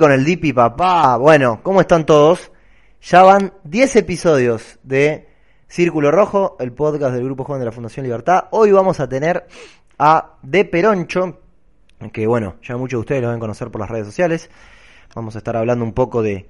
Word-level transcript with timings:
con 0.00 0.12
el 0.12 0.24
Dipi, 0.24 0.54
papá. 0.54 1.18
Bueno, 1.18 1.60
¿cómo 1.62 1.82
están 1.82 2.06
todos? 2.06 2.50
Ya 3.02 3.22
van 3.22 3.52
10 3.64 3.96
episodios 3.96 4.78
de 4.82 5.28
Círculo 5.68 6.10
Rojo, 6.10 6.56
el 6.58 6.72
podcast 6.72 7.12
del 7.14 7.26
Grupo 7.26 7.44
Joven 7.44 7.60
de 7.60 7.66
la 7.66 7.72
Fundación 7.72 8.04
Libertad. 8.04 8.44
Hoy 8.50 8.72
vamos 8.72 8.98
a 8.98 9.10
tener 9.10 9.46
a 9.98 10.38
De 10.40 10.64
Peroncho, 10.64 11.40
que 12.14 12.26
bueno, 12.26 12.56
ya 12.62 12.78
muchos 12.78 12.96
de 12.96 13.00
ustedes 13.00 13.20
lo 13.20 13.28
deben 13.28 13.40
conocer 13.40 13.70
por 13.70 13.82
las 13.82 13.90
redes 13.90 14.06
sociales. 14.06 14.48
Vamos 15.14 15.34
a 15.34 15.38
estar 15.38 15.54
hablando 15.54 15.84
un 15.84 15.92
poco 15.92 16.22
de, 16.22 16.48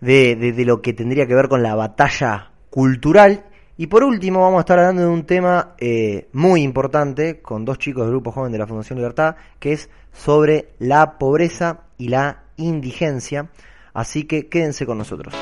de, 0.00 0.64
lo 0.64 0.80
que 0.80 0.94
tendría 0.94 1.26
que 1.26 1.34
ver 1.34 1.48
con 1.48 1.62
la 1.62 1.74
batalla 1.74 2.52
cultural. 2.70 3.44
Y 3.76 3.88
por 3.88 4.02
último 4.02 4.40
vamos 4.40 4.56
a 4.56 4.60
estar 4.60 4.78
hablando 4.78 5.02
de 5.02 5.08
un 5.08 5.26
tema 5.26 5.74
eh, 5.76 6.28
muy 6.32 6.62
importante 6.62 7.42
con 7.42 7.66
dos 7.66 7.76
chicos 7.76 8.04
del 8.04 8.12
Grupo 8.12 8.32
Joven 8.32 8.50
de 8.50 8.58
la 8.58 8.66
Fundación 8.66 8.98
Libertad, 8.98 9.36
que 9.58 9.74
es 9.74 9.90
sobre 10.10 10.70
la 10.78 11.18
pobreza 11.18 11.80
y 11.98 12.08
la 12.08 12.47
indigencia. 12.58 13.48
Así 13.94 14.24
que 14.24 14.48
quédense 14.48 14.84
con 14.84 14.98
nosotros. 14.98 15.34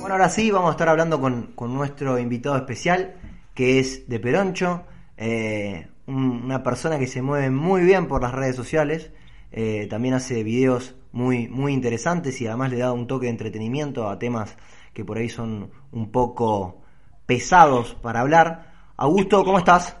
Bueno, 0.00 0.14
ahora 0.14 0.28
sí, 0.28 0.50
vamos 0.50 0.68
a 0.68 0.72
estar 0.72 0.88
hablando 0.88 1.20
con, 1.20 1.54
nuestro 1.72 2.18
invitado 2.18 2.56
especial, 2.56 3.14
que 3.54 3.78
es 3.78 4.08
de 4.08 4.20
Peroncho, 4.20 4.84
eh, 5.16 5.88
un- 6.06 6.42
una 6.44 6.62
persona 6.62 6.98
que 6.98 7.06
se 7.06 7.22
mueve 7.22 7.50
muy 7.50 7.82
bien 7.82 8.06
por 8.06 8.22
las 8.22 8.32
redes 8.32 8.56
sociales, 8.56 9.10
eh, 9.52 9.86
también 9.88 10.14
hace 10.14 10.42
videos 10.42 10.94
muy, 11.12 11.48
muy 11.48 11.72
interesantes 11.72 12.40
y 12.40 12.46
además 12.46 12.70
le 12.70 12.78
da 12.78 12.92
un 12.92 13.06
toque 13.06 13.26
de 13.26 13.30
entretenimiento 13.30 14.08
a 14.08 14.18
temas 14.18 14.56
que 14.92 15.04
por 15.04 15.18
ahí 15.18 15.28
son 15.28 15.70
un 15.92 16.10
poco 16.10 16.82
pesados 17.26 17.94
para 17.94 18.20
hablar. 18.20 18.72
Augusto, 18.96 19.44
¿cómo 19.44 19.58
estás? 19.58 19.96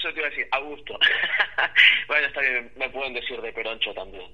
Eso 0.00 0.08
te 0.14 0.18
iba 0.20 0.26
a 0.28 0.30
decir, 0.30 0.46
a 0.50 0.58
gusto. 0.60 0.94
bueno, 2.08 2.26
está 2.26 2.40
bien, 2.40 2.72
me 2.76 2.88
pueden 2.88 3.12
decir 3.12 3.38
de 3.40 3.52
Peroncho 3.52 3.92
también. 3.92 4.30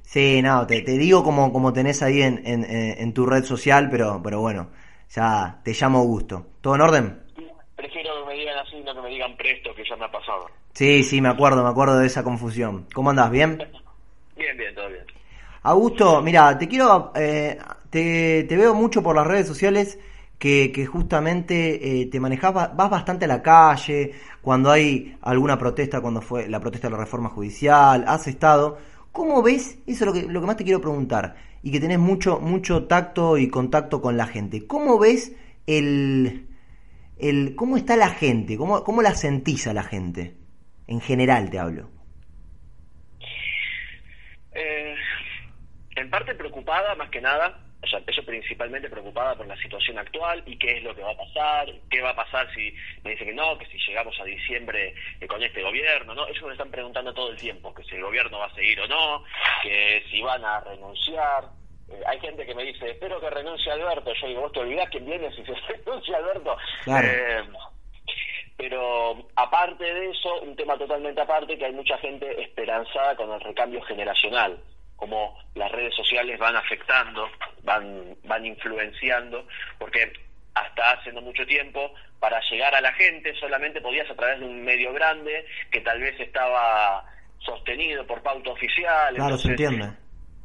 Sí, 0.00 0.40
no, 0.40 0.66
te, 0.66 0.80
te 0.80 0.92
digo 0.92 1.22
como, 1.22 1.52
como 1.52 1.74
tenés 1.74 2.02
ahí 2.02 2.22
en, 2.22 2.40
en, 2.46 2.64
en- 2.64 2.98
en 2.98 3.12
tu 3.12 3.26
red 3.26 3.44
social, 3.44 3.88
pero, 3.90 4.20
pero 4.24 4.40
bueno, 4.40 4.70
ya 5.10 5.60
te 5.62 5.72
llamo 5.74 5.98
Augusto. 5.98 6.46
¿Todo 6.62 6.74
en 6.76 6.80
orden? 6.80 7.22
Prefiero 7.76 8.24
que 8.24 8.28
me 8.30 8.34
digan 8.40 8.58
así, 8.58 8.76
no 8.80 8.94
que 8.94 9.02
me 9.02 9.08
digan 9.10 9.36
presto, 9.36 9.74
que 9.74 9.84
ya 9.86 9.94
me 9.96 10.06
ha 10.06 10.10
pasado. 10.10 10.46
Sí, 10.72 11.04
sí, 11.04 11.20
me 11.20 11.28
acuerdo, 11.28 11.62
me 11.62 11.68
acuerdo 11.68 11.98
de 11.98 12.06
esa 12.06 12.24
confusión. 12.24 12.86
¿Cómo 12.94 13.10
andás? 13.10 13.30
¿Bien? 13.30 13.58
Bien, 14.36 14.56
bien, 14.56 14.74
todo 14.74 14.88
bien. 14.88 15.04
Augusto, 15.64 16.22
mira, 16.22 16.56
te 16.56 16.66
quiero, 16.66 17.12
eh, 17.14 17.58
te, 17.90 18.44
te 18.44 18.56
veo 18.56 18.74
mucho 18.74 19.02
por 19.02 19.14
las 19.14 19.26
redes 19.26 19.46
sociales 19.46 19.98
que, 20.38 20.86
justamente 20.86 22.02
eh, 22.02 22.06
te 22.06 22.20
manejás, 22.20 22.54
ba- 22.54 22.68
vas 22.68 22.90
bastante 22.90 23.24
a 23.24 23.28
la 23.28 23.42
calle, 23.42 24.12
cuando 24.42 24.70
hay 24.70 25.16
alguna 25.22 25.58
protesta, 25.58 26.00
cuando 26.00 26.20
fue 26.22 26.48
la 26.48 26.60
protesta 26.60 26.88
de 26.88 26.92
la 26.92 26.98
reforma 27.00 27.28
judicial, 27.30 28.04
has 28.06 28.26
estado. 28.28 28.78
¿Cómo 29.12 29.42
ves? 29.42 29.78
Eso 29.86 30.04
es 30.04 30.06
lo 30.06 30.12
que, 30.12 30.22
lo 30.32 30.40
que 30.40 30.46
más 30.46 30.56
te 30.56 30.64
quiero 30.64 30.80
preguntar, 30.80 31.36
y 31.62 31.72
que 31.72 31.80
tenés 31.80 31.98
mucho, 31.98 32.38
mucho 32.40 32.84
tacto 32.86 33.36
y 33.38 33.48
contacto 33.48 34.00
con 34.00 34.16
la 34.16 34.26
gente. 34.26 34.66
¿Cómo 34.66 34.98
ves 34.98 35.32
el, 35.66 36.46
el 37.18 37.54
cómo 37.56 37.76
está 37.76 37.96
la 37.96 38.10
gente? 38.10 38.56
¿Cómo, 38.56 38.84
cómo 38.84 39.02
la 39.02 39.14
sentís 39.14 39.66
a 39.66 39.74
la 39.74 39.82
gente? 39.82 40.36
En 40.86 41.00
general 41.00 41.50
te 41.50 41.58
hablo. 41.58 41.90
Eh, 44.52 44.94
en 45.96 46.10
parte 46.10 46.34
preocupada, 46.34 46.94
más 46.94 47.10
que 47.10 47.20
nada, 47.20 47.67
o 47.82 47.86
sea, 47.86 48.00
eso 48.06 48.24
principalmente 48.24 48.90
preocupada 48.90 49.36
por 49.36 49.46
la 49.46 49.56
situación 49.56 49.98
actual 49.98 50.42
y 50.46 50.56
qué 50.58 50.78
es 50.78 50.82
lo 50.82 50.94
que 50.94 51.02
va 51.02 51.12
a 51.12 51.16
pasar, 51.16 51.72
qué 51.90 52.00
va 52.00 52.10
a 52.10 52.16
pasar 52.16 52.52
si 52.52 52.74
me 53.04 53.12
dice 53.12 53.24
que 53.24 53.34
no, 53.34 53.56
que 53.56 53.66
si 53.66 53.78
llegamos 53.78 54.18
a 54.20 54.24
diciembre 54.24 54.94
eh, 55.20 55.26
con 55.26 55.42
este 55.42 55.62
gobierno, 55.62 56.14
¿no? 56.14 56.26
Eso 56.26 56.46
me 56.46 56.52
están 56.52 56.70
preguntando 56.70 57.14
todo 57.14 57.30
el 57.30 57.36
tiempo, 57.36 57.72
que 57.72 57.84
si 57.84 57.94
el 57.94 58.02
gobierno 58.02 58.40
va 58.40 58.46
a 58.46 58.54
seguir 58.54 58.80
o 58.80 58.88
no, 58.88 59.24
que 59.62 60.02
si 60.10 60.20
van 60.22 60.44
a 60.44 60.60
renunciar. 60.60 61.44
Eh, 61.88 62.02
hay 62.06 62.18
gente 62.20 62.44
que 62.44 62.54
me 62.54 62.64
dice, 62.64 62.90
espero 62.90 63.20
que 63.20 63.30
renuncie 63.30 63.70
Alberto. 63.70 64.12
Yo 64.12 64.26
digo, 64.26 64.40
¿vos 64.40 64.52
te 64.52 64.60
olvidás 64.60 64.88
quién 64.90 65.06
viene 65.06 65.30
si 65.30 65.44
se 65.44 65.54
renuncia 65.54 66.16
Alberto? 66.16 66.56
Claro. 66.84 67.08
Eh, 67.08 67.44
pero 68.56 69.28
aparte 69.36 69.84
de 69.84 70.10
eso, 70.10 70.40
un 70.40 70.56
tema 70.56 70.76
totalmente 70.76 71.20
aparte, 71.20 71.56
que 71.56 71.64
hay 71.64 71.72
mucha 71.72 71.96
gente 71.98 72.42
esperanzada 72.42 73.14
con 73.14 73.30
el 73.30 73.40
recambio 73.40 73.80
generacional, 73.82 74.58
como 74.98 75.38
las 75.54 75.70
redes 75.72 75.94
sociales 75.94 76.38
van 76.38 76.56
afectando, 76.56 77.30
van, 77.62 78.16
van 78.24 78.44
influenciando, 78.44 79.46
porque 79.78 80.12
hasta 80.54 80.90
hace 80.90 81.12
no 81.12 81.20
mucho 81.20 81.46
tiempo, 81.46 81.94
para 82.18 82.40
llegar 82.50 82.74
a 82.74 82.80
la 82.80 82.92
gente 82.94 83.32
solamente 83.36 83.80
podías 83.80 84.10
a 84.10 84.16
través 84.16 84.40
de 84.40 84.46
un 84.46 84.64
medio 84.64 84.92
grande 84.92 85.46
que 85.70 85.80
tal 85.80 86.00
vez 86.00 86.18
estaba 86.18 87.04
sostenido 87.38 88.04
por 88.06 88.22
pauta 88.22 88.50
oficial. 88.50 89.14
Claro, 89.14 89.38
se 89.38 89.50
entiende. 89.50 89.88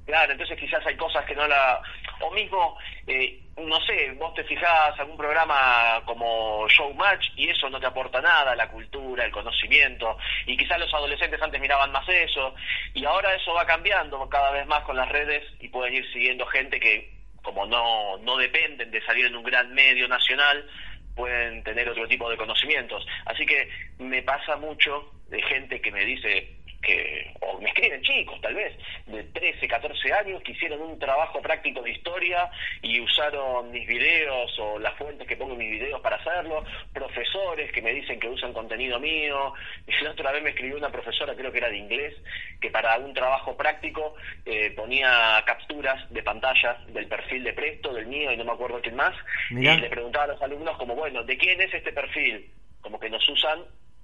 Claro, 0.06 0.34
entonces 0.34 0.60
quizás 0.60 0.86
hay 0.86 0.96
cosas 0.98 1.26
que 1.26 1.36
no 1.36 1.48
la... 1.48 1.82
O 2.20 2.32
mismo, 2.32 2.78
eh, 3.08 3.40
no 3.58 3.80
sé, 3.82 4.12
vos 4.18 4.34
te 4.34 4.44
fijás 4.44 4.98
algún 5.00 5.18
programa 5.18 6.02
como 6.06 6.68
Showmatch 6.68 7.32
y 7.36 7.50
eso 7.50 7.70
no 7.70 7.80
te 7.80 7.86
aporta 7.86 8.22
nada, 8.22 8.56
la 8.56 8.70
cultura, 8.70 9.26
el 9.26 9.32
conocimiento, 9.32 10.18
y 10.46 10.58
quizás 10.58 10.80
los 10.80 10.94
adolescentes 10.94 11.42
antes 11.42 11.60
miraban 11.60 11.92
más 11.92 12.08
eso, 12.08 12.56
y 12.94 13.06
ahora 13.06 13.34
eso 13.36 13.54
va 13.54 13.66
cambiando 13.66 14.28
cada 14.30 14.52
vez 14.52 14.66
más 14.68 14.84
con 14.84 14.96
las 14.96 15.10
redes 15.10 15.44
y 15.60 15.68
pueden 15.68 15.96
ir 15.96 16.14
siguiendo 16.14 16.46
gente 16.46 16.80
que 16.80 17.12
como 17.42 17.66
no, 17.66 18.18
no 18.20 18.38
dependen 18.38 18.90
de 18.90 19.06
salir 19.06 19.26
en 19.26 19.36
un 19.36 19.44
gran 19.44 19.74
medio 19.74 20.08
nacional, 20.08 20.66
pueden 21.14 21.62
tener 21.64 21.88
otro 21.90 22.08
tipo 22.08 22.30
de 22.30 22.38
conocimientos. 22.38 23.06
Así 23.26 23.46
que 23.46 23.70
me 24.00 24.24
pasa 24.24 24.56
mucho 24.56 25.12
de 25.28 25.42
gente 25.42 25.82
que 25.82 25.92
me 25.92 26.06
dice 26.06 26.63
que, 26.84 27.34
o 27.40 27.60
me 27.60 27.70
escriben 27.70 28.02
chicos 28.02 28.40
tal 28.42 28.54
vez, 28.54 28.78
de 29.08 29.24
13, 29.24 29.68
14 29.68 30.14
años, 30.14 30.44
que 30.44 30.52
hicieron 30.52 30.82
un 30.82 31.00
trabajo 31.00 31.42
práctico 31.42 31.82
de 31.82 31.92
historia 31.92 32.52
y 32.82 33.00
usaron 33.00 33.72
mis 33.72 33.88
videos 33.88 34.60
o 34.60 34.78
las 34.80 34.94
fuentes 34.98 35.28
que 35.28 35.38
pongo 35.38 35.54
en 35.54 35.60
mis 35.60 35.72
videos 35.72 36.02
para 36.02 36.18
hacerlo, 36.18 36.64
profesores 36.94 37.72
que 37.72 37.82
me 37.82 37.94
dicen 37.94 38.20
que 38.20 38.28
usan 38.28 38.54
contenido 38.54 39.00
mío, 39.00 39.54
y 39.88 39.92
la 40.04 40.12
otra 40.12 40.32
vez 40.32 40.44
me 40.44 40.50
escribió 40.50 40.78
una 40.78 40.92
profesora, 40.92 41.36
creo 41.36 41.52
que 41.52 41.58
era 41.58 41.70
de 41.70 41.78
inglés, 41.78 42.14
que 42.62 42.70
para 42.70 42.98
un 42.98 43.14
trabajo 43.14 43.56
práctico 43.56 44.16
eh, 44.46 44.72
ponía 44.72 45.42
capturas 45.46 46.10
de 46.12 46.22
pantalla 46.22 46.78
del 46.88 47.08
perfil 47.08 47.44
de 47.44 47.54
Presto, 47.54 47.94
del 47.94 48.08
mío 48.08 48.32
y 48.32 48.38
no 48.38 48.46
me 48.46 48.52
acuerdo 48.52 48.82
quién 48.82 48.96
más, 48.96 49.16
Mirá. 49.50 49.76
y 49.76 49.82
le 49.82 49.90
preguntaba 49.90 50.26
a 50.26 50.28
los 50.28 50.42
alumnos 50.42 50.78
como, 50.78 50.96
bueno, 50.96 51.24
¿de 51.24 51.38
quién 51.38 51.62
es 51.62 51.74
este 51.74 51.94
perfil? 51.94 52.52
Como 52.82 53.00
que 53.00 53.10
nos 53.10 53.28
usan, 53.30 53.60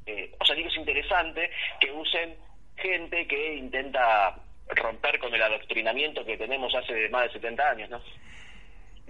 eh, 0.05 0.31
o 0.39 0.45
sea, 0.45 0.55
digo, 0.55 0.69
es 0.69 0.77
interesante 0.77 1.51
que 1.81 1.91
usen 1.91 2.35
gente 2.81 3.27
que 3.27 3.55
intenta 3.55 4.35
romper 4.75 5.19
con 5.19 5.33
el 5.33 5.41
adoctrinamiento 5.41 6.25
que 6.25 6.37
tenemos 6.37 6.73
hace 6.75 7.09
más 7.09 7.23
de 7.23 7.33
70 7.33 7.69
años, 7.69 7.89
¿no? 7.89 7.99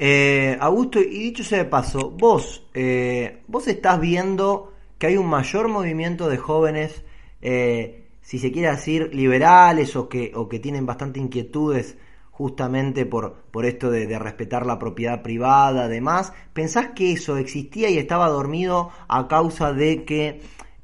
Eh, 0.02 0.58
Augusto, 0.62 1.02
y 1.02 1.24
dicho 1.24 1.44
sea 1.44 1.58
de 1.58 1.66
paso, 1.66 2.10
vos, 2.12 2.66
eh, 2.74 3.42
vos 3.48 3.68
estás 3.68 4.00
viendo 4.00 4.74
que 4.98 5.08
hay 5.08 5.18
un 5.18 5.28
mayor 5.28 5.68
movimiento 5.68 6.30
de 6.30 6.38
jóvenes, 6.38 7.04
eh, 7.42 8.06
si 8.22 8.40
se 8.40 8.52
quiere 8.52 8.70
decir, 8.70 9.14
liberales 9.14 9.98
o 9.98 10.08
que, 10.08 10.32
o 10.36 10.48
que 10.48 10.60
tienen 10.60 10.86
bastante 10.86 11.20
inquietudes 11.20 11.98
justamente 12.32 13.06
por, 13.06 13.44
por 13.52 13.66
esto 13.66 13.92
de, 13.92 14.08
de 14.08 14.18
respetar 14.18 14.66
la 14.66 14.80
propiedad 14.80 15.22
privada, 15.22 15.84
además. 15.84 16.32
¿Pensás 16.54 16.92
que 16.96 17.12
eso 17.12 17.36
existía 17.36 17.90
y 17.90 17.98
estaba 17.98 18.30
dormido 18.30 18.92
a 19.10 19.28
causa 19.28 19.74
de 19.74 20.06
que 20.06 20.40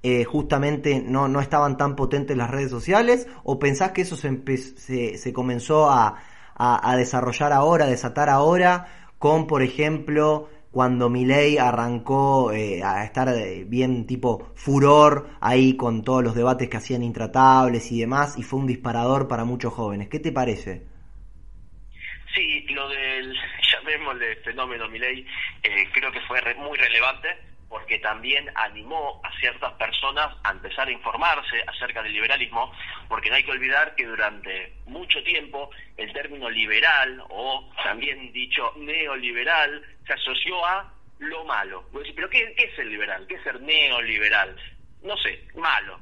eh, 0.08 0.24
justamente 0.24 1.02
no, 1.02 1.28
no 1.28 1.40
estaban 1.42 1.78
tan 1.78 1.96
potentes 1.96 2.38
las 2.38 2.50
redes 2.52 2.70
sociales? 2.72 3.28
¿O 3.44 3.60
pensás 3.60 3.92
que 3.92 4.02
eso 4.02 4.16
se, 4.16 4.30
se, 4.78 5.18
se 5.18 5.34
comenzó 5.34 5.90
a, 5.90 6.18
a, 6.56 6.92
a 6.92 6.96
desarrollar 6.98 7.52
ahora, 7.54 7.86
a 7.86 7.90
desatar 7.90 8.30
ahora, 8.30 8.88
con, 9.20 9.48
por 9.48 9.62
ejemplo, 9.64 10.50
cuando 10.72 11.10
Milei 11.10 11.58
arrancó 11.58 12.52
eh, 12.52 12.84
a 12.84 13.04
estar 13.06 13.30
eh, 13.30 13.64
bien 13.66 14.06
tipo 14.06 14.52
furor 14.56 15.30
ahí 15.42 15.76
con 15.78 16.04
todos 16.04 16.24
los 16.24 16.36
debates 16.36 16.70
que 16.70 16.78
hacían 16.78 17.04
intratables 17.04 17.92
y 17.92 18.00
demás, 18.02 18.38
y 18.38 18.44
fue 18.44 18.60
un 18.60 18.68
disparador 18.68 19.28
para 19.28 19.46
muchos 19.46 19.74
jóvenes. 19.74 20.10
¿Qué 20.10 20.20
te 20.20 20.32
parece? 20.32 20.84
Sí, 22.34 22.66
lo 22.70 22.90
del, 22.90 23.34
llamémosle 23.72 24.36
fenómeno 24.44 24.90
Milei, 24.90 25.26
eh, 25.64 25.88
creo 25.94 26.12
que 26.12 26.20
fue 26.28 26.42
re- 26.42 26.56
muy 26.56 26.78
relevante 26.78 27.30
porque 27.70 28.00
también 28.00 28.50
animó 28.56 29.20
a 29.24 29.32
ciertas 29.40 29.74
personas 29.74 30.36
a 30.44 30.52
empezar 30.52 30.88
a 30.88 30.92
informarse 30.92 31.64
acerca 31.68 32.04
del 32.04 32.14
liberalismo, 32.14 32.72
porque 33.08 33.30
no 33.30 33.36
hay 33.36 33.44
que 33.44 33.52
olvidar 33.52 33.96
que 33.96 34.06
durante 34.06 34.74
mucho 34.86 35.22
tiempo 35.24 35.70
el 35.98 36.12
término 36.14 36.50
liberal, 36.50 37.24
o 37.30 37.70
también 37.84 38.32
dicho 38.32 38.74
neoliberal, 38.78 39.84
se 40.06 40.14
asoció 40.14 40.66
a 40.66 40.94
lo 41.20 41.46
malo. 41.46 41.86
¿Pero 42.16 42.30
qué, 42.30 42.54
es 42.58 42.80
el 42.80 42.90
liberal? 42.90 43.26
¿Qué 43.28 43.36
es 43.36 43.44
ser 43.44 43.60
neoliberal? 43.62 44.56
No 45.02 45.18
sé, 45.18 45.44
malo. 45.56 46.00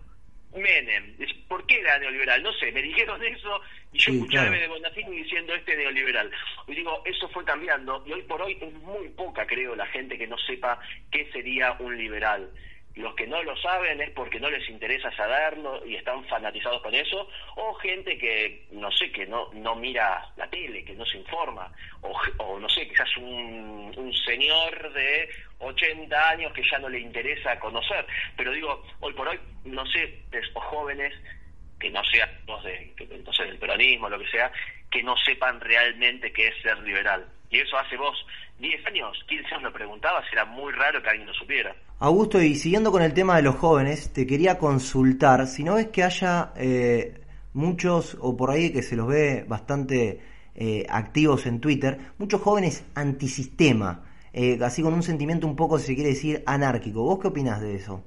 Menem. 0.55 1.17
¿Por 1.47 1.65
qué 1.65 1.79
era 1.79 1.97
neoliberal? 1.97 2.43
No 2.43 2.53
sé, 2.53 2.71
me 2.71 2.81
dijeron 2.81 3.23
eso 3.23 3.61
y 3.93 3.99
yo 3.99 4.11
Sí, 4.11 4.17
escuché 4.17 4.37
a 4.39 4.41
claro. 4.47 4.59
de 4.59 4.67
Bonafini 4.67 5.17
diciendo 5.23 5.53
este 5.53 5.75
neoliberal. 5.77 6.31
Y 6.67 6.75
digo, 6.75 7.01
eso 7.05 7.29
fue 7.29 7.45
cambiando 7.45 8.03
y 8.05 8.11
hoy 8.13 8.23
por 8.23 8.41
hoy 8.41 8.57
es 8.59 8.73
muy 8.73 9.09
poca, 9.09 9.45
creo, 9.45 9.75
la 9.75 9.85
gente 9.87 10.17
que 10.17 10.27
no 10.27 10.37
sepa 10.39 10.79
qué 11.11 11.29
sería 11.31 11.73
un 11.79 11.97
liberal. 11.97 12.49
los 12.95 13.15
que 13.15 13.25
no 13.25 13.41
lo 13.41 13.57
saben 13.57 13.99
es 14.01 14.11
porque 14.11 14.39
no 14.39 14.49
les 14.51 14.69
interesa 14.69 15.11
saberlo 15.15 15.83
y 15.83 15.95
están 15.95 16.23
fanatizados 16.25 16.79
con 16.83 16.93
eso, 16.93 17.27
o 17.55 17.73
gente 17.75 18.17
que, 18.19 18.67
no 18.71 18.91
sé, 18.91 19.11
que 19.11 19.25
no, 19.25 19.51
no 19.53 19.75
mira 19.75 20.31
la 20.37 20.47
tele, 20.47 20.85
que 20.85 20.93
no 20.93 21.03
se 21.05 21.17
informa, 21.17 21.71
o, 22.01 22.59
no 22.59 22.69
sé, 22.69 22.87
quizás 22.87 23.09
un, 23.17 23.91
un 23.97 24.13
señor 24.13 24.93
de 24.93 25.27
80 25.57 26.29
años 26.29 26.53
que 26.53 26.61
ya 26.69 26.77
no 26.77 26.87
le 26.89 26.99
interesa 26.99 27.59
conocer. 27.59 28.05
Pero 28.37 28.51
digo, 28.51 28.83
hoy 28.99 29.13
por 29.13 29.27
hoy, 29.27 29.39
no 29.65 29.85
sé, 29.87 30.19
o 30.53 30.59
jóvenes 30.59 31.13
que 31.83 31.91
no 31.91 32.01
sean 32.05 32.29
los 32.47 32.63
de, 32.63 32.93
que, 32.95 33.05
no 33.05 33.45
del 33.45 33.57
peronismo, 33.57 34.07
lo 34.07 34.17
que 34.17 34.29
sea, 34.29 34.49
que 34.89 35.03
no 35.03 35.15
sepan 35.17 35.59
realmente 35.59 36.31
qué 36.31 36.47
es 36.47 36.53
ser 36.61 36.79
liberal. 36.79 37.25
Y 37.49 37.59
eso 37.59 37.77
hace 37.77 37.97
vos 37.97 38.25
10 38.59 38.85
años, 38.87 39.21
15 39.27 39.47
años 39.47 39.63
lo 39.63 39.73
preguntabas, 39.73 40.23
era 40.31 40.45
muy 40.45 40.71
raro 40.71 41.03
que 41.03 41.09
alguien 41.09 41.27
lo 41.27 41.33
supiera. 41.33 41.75
Augusto, 41.99 42.41
y 42.41 42.55
siguiendo 42.55 42.89
con 42.89 43.01
el 43.01 43.13
tema 43.13 43.35
de 43.35 43.41
los 43.41 43.55
jóvenes, 43.55 44.13
te 44.13 44.25
quería 44.25 44.57
consultar, 44.57 45.45
si 45.45 45.65
no 45.65 45.75
ves 45.75 45.87
que 45.87 46.03
haya 46.03 46.53
eh, 46.55 47.19
muchos, 47.51 48.17
o 48.21 48.37
por 48.37 48.49
ahí 48.49 48.71
que 48.71 48.81
se 48.81 48.95
los 48.95 49.07
ve 49.07 49.43
bastante 49.45 50.21
eh, 50.55 50.85
activos 50.87 51.45
en 51.47 51.59
Twitter, 51.59 51.97
muchos 52.17 52.39
jóvenes 52.39 52.85
antisistema, 52.95 54.05
eh, 54.31 54.57
así 54.63 54.81
con 54.81 54.93
un 54.93 55.03
sentimiento 55.03 55.47
un 55.47 55.57
poco, 55.57 55.79
si 55.79 55.87
se 55.87 55.95
quiere 55.95 56.11
decir, 56.11 56.43
anárquico. 56.45 57.03
¿Vos 57.03 57.19
qué 57.19 57.27
opinás 57.27 57.59
de 57.59 57.75
eso? 57.75 58.05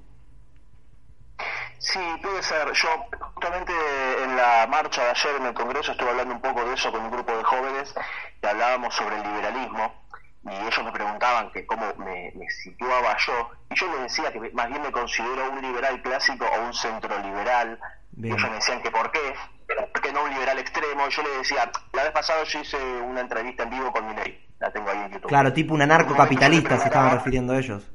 Sí, 1.78 2.00
puede 2.22 2.42
ser. 2.42 2.72
Yo 2.72 2.88
justamente 3.34 3.72
en 4.22 4.36
la 4.36 4.66
marcha 4.68 5.04
de 5.04 5.10
ayer 5.10 5.36
en 5.36 5.46
el 5.46 5.54
Congreso 5.54 5.92
estuve 5.92 6.10
hablando 6.10 6.34
un 6.34 6.40
poco 6.40 6.64
de 6.64 6.74
eso 6.74 6.90
con 6.90 7.02
un 7.02 7.10
grupo 7.10 7.36
de 7.36 7.44
jóvenes 7.44 7.94
y 8.42 8.46
hablábamos 8.46 8.94
sobre 8.94 9.16
el 9.16 9.22
liberalismo 9.22 10.06
y 10.50 10.54
ellos 10.54 10.84
me 10.84 10.92
preguntaban 10.92 11.50
que 11.50 11.66
cómo 11.66 11.92
me, 11.98 12.32
situaba 12.50 13.16
yo, 13.26 13.50
y 13.70 13.74
yo 13.74 13.86
les 13.92 14.02
decía 14.02 14.32
que 14.32 14.38
más 14.52 14.68
bien 14.68 14.82
me 14.82 14.92
considero 14.92 15.50
un 15.50 15.60
liberal 15.60 16.00
clásico 16.02 16.46
o 16.46 16.66
un 16.66 16.72
centro 16.72 17.18
liberal, 17.20 17.78
y 18.16 18.26
ellos 18.28 18.42
me 18.42 18.54
decían 18.54 18.80
que 18.80 18.90
por 18.90 19.10
qué, 19.10 19.34
¿por 19.92 20.00
qué 20.00 20.12
no 20.12 20.22
un 20.22 20.30
liberal 20.30 20.58
extremo? 20.58 21.08
Yo 21.08 21.22
les 21.22 21.38
decía, 21.38 21.70
la 21.92 22.04
vez 22.04 22.12
pasada 22.12 22.44
yo 22.44 22.60
hice 22.60 22.76
una 23.02 23.22
entrevista 23.22 23.64
en 23.64 23.70
vivo 23.70 23.90
con 23.90 24.06
mi 24.06 24.14
ley, 24.14 24.46
la 24.60 24.70
tengo 24.70 24.90
ahí 24.90 24.98
en 24.98 25.12
YouTube. 25.12 25.28
Claro, 25.28 25.52
tipo 25.52 25.74
un 25.74 25.82
anarcocapitalista 25.82 26.78
se 26.78 26.84
estaban 26.84 27.12
refiriendo 27.12 27.52
a 27.52 27.58
ellos. 27.58 27.90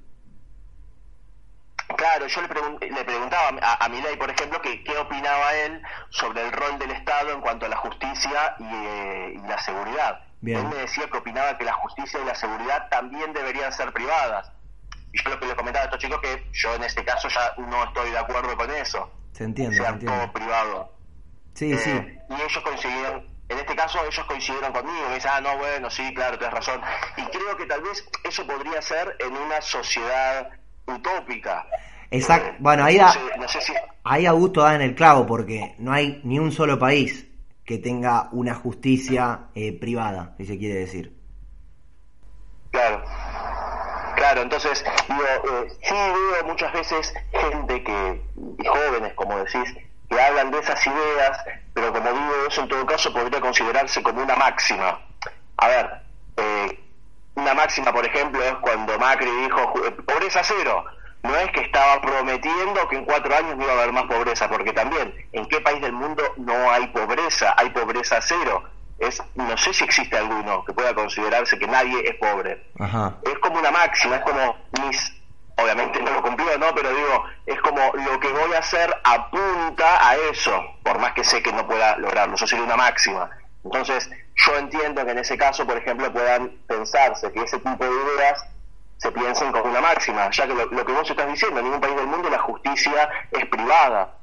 Claro, 1.96 2.28
yo 2.28 2.42
le, 2.42 2.90
le 2.90 3.04
preguntaba 3.04 3.58
a, 3.62 3.86
a 3.86 3.90
Milei, 3.90 4.18
por 4.18 4.30
ejemplo, 4.30 4.62
que 4.62 4.84
qué 4.84 4.98
opinaba 4.98 5.54
él 5.56 5.82
sobre 6.10 6.42
el 6.42 6.52
rol 6.52 6.78
del 6.80 6.92
Estado 6.92 7.32
en 7.32 7.42
cuanto 7.42 7.66
a 7.66 7.70
la 7.70 7.78
justicia 7.78 8.56
y, 8.60 8.64
eh, 8.64 9.34
y 9.36 9.48
la 9.48 9.58
seguridad. 9.60 10.22
Él 10.44 10.68
me 10.68 10.76
decía 10.76 11.08
que 11.08 11.18
opinaba 11.18 11.58
que 11.58 11.66
la 11.66 11.74
justicia 11.74 12.20
y 12.20 12.26
la 12.26 12.34
seguridad 12.34 12.90
también 12.90 13.32
deberían 13.32 13.72
ser 13.72 13.94
privadas. 13.94 14.52
Y 15.14 15.22
yo 15.24 15.30
lo 15.30 15.40
que 15.40 15.46
le 15.46 15.56
comentaba 15.56 15.84
a 15.84 15.86
estos 15.86 16.00
chicos 16.00 16.20
que 16.22 16.48
yo 16.54 16.74
en 16.74 16.84
este 16.84 17.04
caso 17.06 17.28
ya 17.28 17.54
no 17.58 17.84
estoy 17.84 18.10
de 18.12 18.18
acuerdo 18.18 18.56
con 18.58 18.72
eso. 18.72 19.12
Se 19.34 19.44
entiende. 19.44 19.76
Sea 19.78 20.00
todo 20.00 20.32
privado. 20.32 20.94
Sí, 21.54 21.78
sí. 21.78 21.90
Eh, 21.92 22.20
y 22.30 22.34
ellos 22.34 22.64
coincidieron, 22.64 23.28
en 23.50 23.58
este 23.60 23.76
caso 23.76 24.00
ellos 24.04 24.26
coincidieron 24.26 24.72
conmigo, 24.72 25.10
me 25.10 25.16
dicen, 25.16 25.32
ah, 25.34 25.42
no, 25.42 25.58
bueno, 25.58 25.90
sí, 25.90 26.14
claro, 26.14 26.40
tienes 26.40 26.56
razón. 26.56 26.82
Y 27.18 27.24
creo 27.26 27.56
que 27.58 27.66
tal 27.66 27.82
vez 27.82 28.04
eso 28.24 28.48
podría 28.48 28.82
ser 28.82 29.16
en 29.20 29.36
una 29.36 29.62
sociedad 29.62 30.50
utópica. 30.88 31.66
Exacto. 32.10 32.50
Eh, 32.50 32.56
bueno, 32.60 32.84
ahí, 32.84 33.00
a, 33.00 33.14
ahí 34.04 34.26
Augusto 34.26 34.62
da 34.62 34.76
en 34.76 34.82
el 34.82 34.96
clavo 34.96 35.26
porque 35.26 35.76
no 35.80 35.94
hay 35.94 36.20
ni 36.24 36.40
un 36.40 36.52
solo 36.52 36.78
país 36.78 37.28
que 37.66 37.78
tenga 37.78 38.28
una 38.32 38.54
justicia 38.54 39.48
eh, 39.56 39.78
privada, 39.80 40.34
si 40.38 40.46
se 40.46 40.58
quiere 40.58 40.76
decir. 40.76 41.16
Claro, 42.72 43.04
claro, 44.16 44.42
entonces, 44.42 44.84
digo, 45.08 45.24
eh, 45.24 45.68
sí 45.82 45.94
veo 45.94 46.46
muchas 46.46 46.74
veces 46.74 47.14
gente 47.32 47.84
que, 47.84 48.22
jóvenes, 48.68 49.14
como 49.14 49.38
decís, 49.38 49.74
que 50.10 50.22
hablan 50.22 50.52
de 50.52 50.60
esas 50.60 50.86
ideas, 50.86 51.38
pero 51.74 51.94
como 51.94 52.12
digo, 52.12 52.32
eso 52.48 52.62
en 52.62 52.68
todo 52.68 52.86
caso 52.86 53.14
podría 53.14 53.40
considerarse 53.40 54.04
como 54.04 54.22
una 54.22 54.36
máxima. 54.36 55.00
A 55.58 55.68
ver, 55.68 56.01
una 57.36 57.54
máxima, 57.54 57.94
por 57.94 58.06
ejemplo, 58.06 58.44
es 58.44 58.56
cuando 58.62 58.98
Macri 59.00 59.30
dijo 59.30 59.74
pobreza 60.06 60.42
cero 60.44 60.86
no 61.24 61.36
es 61.36 61.52
que 61.52 61.62
estaba 61.62 62.02
prometiendo 62.02 62.88
que 62.90 62.98
en 62.98 63.06
cuatro 63.06 63.36
años 63.36 63.56
no 63.58 63.64
iba 63.64 63.74
a 63.74 63.78
haber 63.78 63.92
más 63.92 64.06
pobreza, 64.06 64.50
porque 64.50 64.74
también, 64.74 65.14
¿en 65.32 65.46
qué 65.48 65.62
país 65.62 65.82
del 65.82 65.94
mundo 65.94 66.24
no 66.38 66.72
hay 66.72 66.88
pobreza? 66.88 67.54
Hay 67.58 67.70
pobreza 67.70 68.20
cero. 68.22 68.64
Es, 68.98 69.22
no 69.36 69.58
sé 69.58 69.74
si 69.74 69.84
existe 69.84 70.18
alguno 70.18 70.64
que 70.66 70.74
pueda 70.74 70.94
considerarse 70.94 71.58
que 71.58 71.68
nadie 71.68 72.08
es 72.08 72.16
pobre. 72.16 72.72
Es 73.24 73.40
como 73.40 73.60
una 73.60 73.72
máxima, 73.72 74.18
es 74.18 74.22
como 74.24 74.56
mis, 74.84 75.14
obviamente 75.58 76.02
no 76.02 76.12
lo 76.12 76.22
cumplió, 76.22 76.58
¿no? 76.58 76.74
Pero 76.76 76.90
digo, 76.90 77.24
es 77.46 77.60
como 77.62 77.80
lo 77.94 78.20
que 78.20 78.30
voy 78.30 78.54
a 78.54 78.60
hacer 78.60 78.96
apunta 79.04 80.08
a 80.08 80.16
eso, 80.32 80.60
por 80.84 81.00
más 81.00 81.14
que 81.14 81.24
sé 81.24 81.42
que 81.42 81.52
no 81.52 81.68
pueda 81.68 81.98
lograrlo, 81.98 82.36
eso 82.36 82.48
sería 82.48 82.66
una 82.66 82.78
máxima. 82.78 83.30
Entonces, 83.64 84.10
yo 84.36 84.58
entiendo 84.58 85.06
que 85.06 85.12
en 85.12 85.20
ese 85.20 85.38
caso, 85.38 85.66
por 85.66 85.78
ejemplo, 85.78 86.12
puedan 86.12 86.50
pensarse 86.68 87.32
que 87.32 87.44
ese 87.44 87.60
tipo 87.60 87.84
de 87.84 87.92
ideas 87.92 88.46
se 88.98 89.12
piensen 89.12 89.52
como 89.52 89.66
una 89.66 89.82
máxima, 89.82 90.30
ya 90.30 90.48
que 90.48 90.54
lo, 90.54 90.86
que 90.86 90.94
vos 90.94 91.10
estás 91.10 91.28
diciendo, 91.28 91.60
en 91.60 91.66
ningún 91.66 91.82
país 91.82 91.96
del 91.96 92.08
mundo 92.08 92.30
la 92.30 92.40
justicia 92.40 93.10
es 93.32 93.46
privada. 93.48 94.16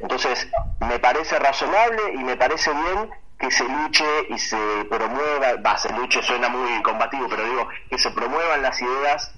Entonces, 0.00 0.48
me 0.80 0.98
parece 0.98 1.38
razonable 1.38 2.14
y 2.14 2.24
me 2.24 2.36
parece 2.36 2.72
bien 2.72 3.10
que 3.38 3.50
se 3.50 3.64
luche 3.64 4.04
y 4.30 4.38
se 4.38 4.56
promueva, 4.88 5.56
va, 5.56 5.76
se 5.76 5.92
luche 5.92 6.22
suena 6.22 6.48
muy 6.48 6.82
combativo, 6.82 7.26
pero 7.28 7.44
digo, 7.44 7.68
que 7.90 7.98
se 7.98 8.10
promuevan 8.12 8.62
las 8.62 8.80
ideas 8.80 9.34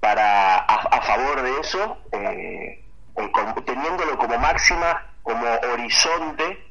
para 0.00 0.58
a, 0.58 1.00
favor 1.02 1.42
de 1.42 1.60
eso, 1.60 1.98
eh, 2.12 2.84
eh 3.16 3.32
teniéndolo 3.64 4.18
como 4.18 4.38
máxima, 4.38 5.06
como 5.22 5.46
horizonte 5.72 6.65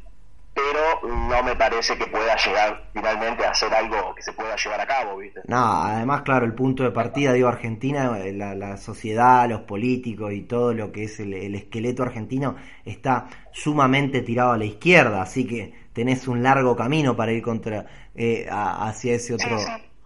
pero 0.56 1.02
no 1.04 1.44
me 1.44 1.54
parece 1.58 1.98
que 1.98 2.08
pueda 2.08 2.34
llegar 2.38 2.90
finalmente 2.94 3.46
a 3.46 3.52
hacer 3.52 3.74
algo 3.74 4.16
que 4.16 4.22
se 4.22 4.32
pueda 4.32 4.56
llevar 4.56 4.80
a 4.80 4.88
cabo, 4.88 5.18
¿viste? 5.18 5.42
No, 5.48 5.84
además, 5.84 6.22
claro, 6.22 6.46
el 6.46 6.54
punto 6.54 6.84
de 6.84 6.92
partida, 6.92 7.34
digo, 7.34 7.50
Argentina, 7.50 8.18
eh, 8.20 8.32
la, 8.32 8.78
sociedad, 8.78 9.50
los 9.50 9.62
políticos 9.62 10.32
y 10.32 10.44
todo 10.44 10.74
lo 10.74 10.94
que 10.94 11.04
es 11.04 11.20
el, 11.20 11.56
esqueleto 11.56 12.04
argentino 12.04 12.56
está 12.86 13.28
sumamente 13.52 14.22
tirado 14.22 14.54
a 14.54 14.58
la 14.58 14.64
izquierda, 14.64 15.22
así 15.22 15.46
que 15.46 15.74
tenés 15.92 16.26
un 16.26 16.42
largo 16.42 16.74
camino 16.74 17.18
para 17.18 17.34
ir 17.34 17.44
contra 17.44 17.86
eh, 18.16 18.48
hacia 18.50 19.16
ese 19.16 19.34
otro 19.34 19.58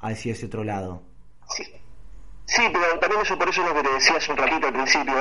hacia 0.01 0.31
ese 0.31 0.47
otro 0.47 0.63
lado. 0.63 1.03
Sí. 1.49 1.63
sí, 2.45 2.63
pero 2.73 2.97
también 2.99 3.21
eso 3.21 3.37
por 3.37 3.49
eso 3.49 3.63
lo 3.63 3.75
que 3.75 3.83
te 3.83 3.93
decía 3.93 4.15
hace 4.17 4.31
un 4.31 4.37
ratito 4.37 4.67
al 4.67 4.73
principio, 4.73 5.13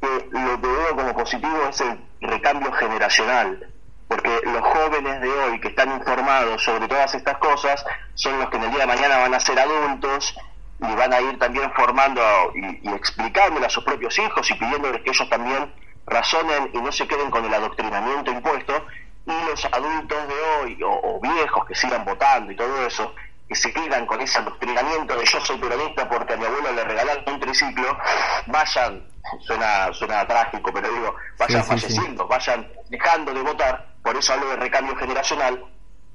que 0.00 0.06
lo 0.30 0.60
que 0.60 0.68
veo 0.68 0.96
como 0.96 1.14
positivo 1.14 1.68
es 1.68 1.80
el 1.82 1.98
recambio 2.22 2.72
generacional 2.72 3.70
porque 4.10 4.40
los 4.42 4.60
jóvenes 4.62 5.20
de 5.20 5.30
hoy 5.30 5.60
que 5.60 5.68
están 5.68 5.92
informados 5.92 6.64
sobre 6.64 6.88
todas 6.88 7.14
estas 7.14 7.38
cosas 7.38 7.84
son 8.14 8.40
los 8.40 8.50
que 8.50 8.56
en 8.56 8.64
el 8.64 8.70
día 8.72 8.80
de 8.80 8.86
mañana 8.88 9.18
van 9.18 9.32
a 9.32 9.38
ser 9.38 9.56
adultos 9.56 10.34
y 10.80 10.94
van 10.96 11.12
a 11.12 11.20
ir 11.20 11.38
también 11.38 11.70
formando 11.74 12.20
y, 12.56 12.88
explicándole 12.88 13.66
a 13.66 13.70
sus 13.70 13.84
propios 13.84 14.18
hijos 14.18 14.50
y 14.50 14.54
pidiéndoles 14.54 15.02
que 15.02 15.10
ellos 15.10 15.30
también 15.30 15.72
razonen 16.06 16.70
y 16.72 16.78
no 16.78 16.90
se 16.90 17.06
queden 17.06 17.30
con 17.30 17.44
el 17.44 17.54
adoctrinamiento 17.54 18.32
impuesto. 18.32 18.84
Y 19.26 19.48
los 19.48 19.64
adultos 19.66 20.18
de 20.26 20.34
hoy 20.34 20.78
o, 20.84 21.20
viejos 21.20 21.64
que 21.66 21.76
sigan 21.76 22.04
votando 22.04 22.50
y 22.50 22.56
todo 22.56 22.84
eso 22.84 23.14
que 23.50 23.56
se 23.56 23.72
quedan 23.72 24.06
con 24.06 24.20
ese 24.22 24.38
adoctrinamiento 24.38 25.14
de 25.14 25.26
yo 25.26 25.40
soy 25.40 25.58
peronista 25.58 26.08
porque 26.08 26.32
a 26.32 26.36
mi 26.38 26.46
abuelo 26.46 26.72
le 26.72 26.84
regalaron 26.84 27.24
un 27.26 27.40
triciclo 27.40 27.98
vayan 28.46 29.06
suena 29.40 29.92
suena 29.92 30.26
trágico 30.26 30.72
pero 30.72 30.88
digo 30.88 31.14
vayan 31.36 31.64
falleciendo 31.64 32.26
vayan 32.26 32.66
dejando 32.88 33.34
de 33.34 33.42
votar 33.42 33.90
por 34.02 34.16
eso 34.16 34.32
hablo 34.32 34.48
de 34.50 34.56
recambio 34.56 34.96
generacional, 34.96 35.64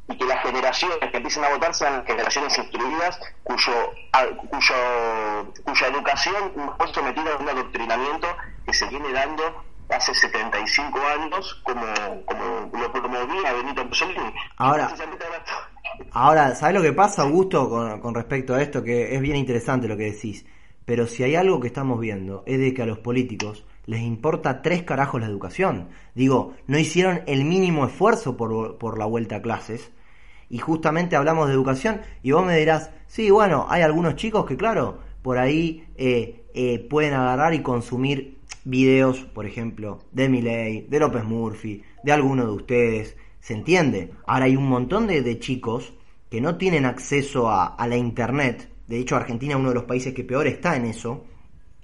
y 0.07 0.17
que 0.17 0.25
las 0.25 0.41
generaciones 0.43 0.97
que 0.99 1.17
empiecen 1.17 1.43
a 1.43 1.49
votar 1.49 1.73
sean 1.73 2.05
generaciones 2.05 2.57
instruidas 2.57 3.19
cuyo, 3.43 3.91
cuyo, 4.49 5.53
cuya 5.63 5.87
educación 5.87 6.53
fue 6.77 6.93
sometida 6.93 7.33
a 7.33 7.37
un 7.37 7.49
adoctrinamiento 7.49 8.27
que 8.65 8.73
se 8.73 8.85
viene 8.87 9.11
dando 9.11 9.63
hace 9.89 10.13
75 10.13 10.99
años 11.07 11.61
como, 11.63 11.85
como 12.25 12.71
lo 12.73 12.91
promovía 12.91 13.53
Benito 13.53 13.85
Mussolini. 13.85 14.33
Ahora, 14.57 14.89
ahora, 16.11 16.55
¿sabes 16.55 16.75
lo 16.75 16.81
que 16.81 16.93
pasa, 16.93 17.23
Augusto, 17.23 17.69
con, 18.01 18.13
respecto 18.13 18.53
a 18.53 18.61
esto? 18.61 18.83
Que 18.83 19.15
es 19.15 19.21
bien 19.21 19.35
interesante 19.35 19.87
lo 19.87 19.97
que 19.97 20.11
decís. 20.11 20.45
Pero 20.85 21.07
si 21.07 21.23
hay 21.23 21.35
algo 21.35 21.59
que 21.59 21.67
estamos 21.67 21.99
viendo 21.99 22.43
es 22.45 22.59
de 22.59 22.73
que 22.73 22.83
a 22.83 22.85
los 22.85 22.99
políticos 22.99 23.65
les 23.85 24.01
importa 24.01 24.61
tres 24.61 24.83
carajos 24.83 25.21
la 25.21 25.27
educación. 25.27 25.89
Digo, 26.13 26.53
no 26.67 26.77
hicieron 26.77 27.21
el 27.27 27.45
mínimo 27.45 27.85
esfuerzo 27.85 28.37
por, 28.37 28.77
por, 28.77 28.97
la 28.97 29.05
vuelta 29.05 29.37
a 29.37 29.41
clases. 29.41 29.91
Y 30.49 30.59
justamente 30.59 31.15
hablamos 31.15 31.47
de 31.47 31.53
educación 31.53 32.01
y 32.21 32.31
vos 32.31 32.45
me 32.45 32.57
dirás, 32.57 32.91
sí, 33.07 33.31
bueno, 33.31 33.65
hay 33.69 33.81
algunos 33.81 34.15
chicos 34.15 34.45
que 34.45 34.57
claro, 34.57 34.99
por 35.23 35.39
ahí 35.39 35.87
eh, 35.97 36.45
eh, 36.53 36.79
pueden 36.87 37.13
agarrar 37.15 37.55
y 37.55 37.63
consumir 37.63 38.37
videos, 38.63 39.21
por 39.21 39.45
ejemplo, 39.45 39.99
de 40.11 40.29
Miley, 40.29 40.87
de 40.87 40.99
López 40.99 41.23
Murphy, 41.23 41.83
de 42.03 42.11
alguno 42.11 42.45
de 42.45 42.51
ustedes. 42.51 43.17
¿Se 43.45 43.53
entiende? 43.53 44.09
Ahora 44.25 44.45
hay 44.45 44.55
un 44.55 44.67
montón 44.67 45.05
de, 45.05 45.21
de 45.21 45.37
chicos 45.37 45.93
que 46.31 46.41
no 46.41 46.57
tienen 46.57 46.83
acceso 46.83 47.47
a, 47.47 47.67
a 47.67 47.87
la 47.87 47.95
Internet. 47.95 48.71
De 48.87 48.97
hecho, 48.97 49.15
Argentina 49.15 49.53
es 49.53 49.59
uno 49.59 49.69
de 49.69 49.75
los 49.75 49.83
países 49.83 50.15
que 50.15 50.23
peor 50.23 50.47
está 50.47 50.75
en 50.75 50.85
eso 50.85 51.25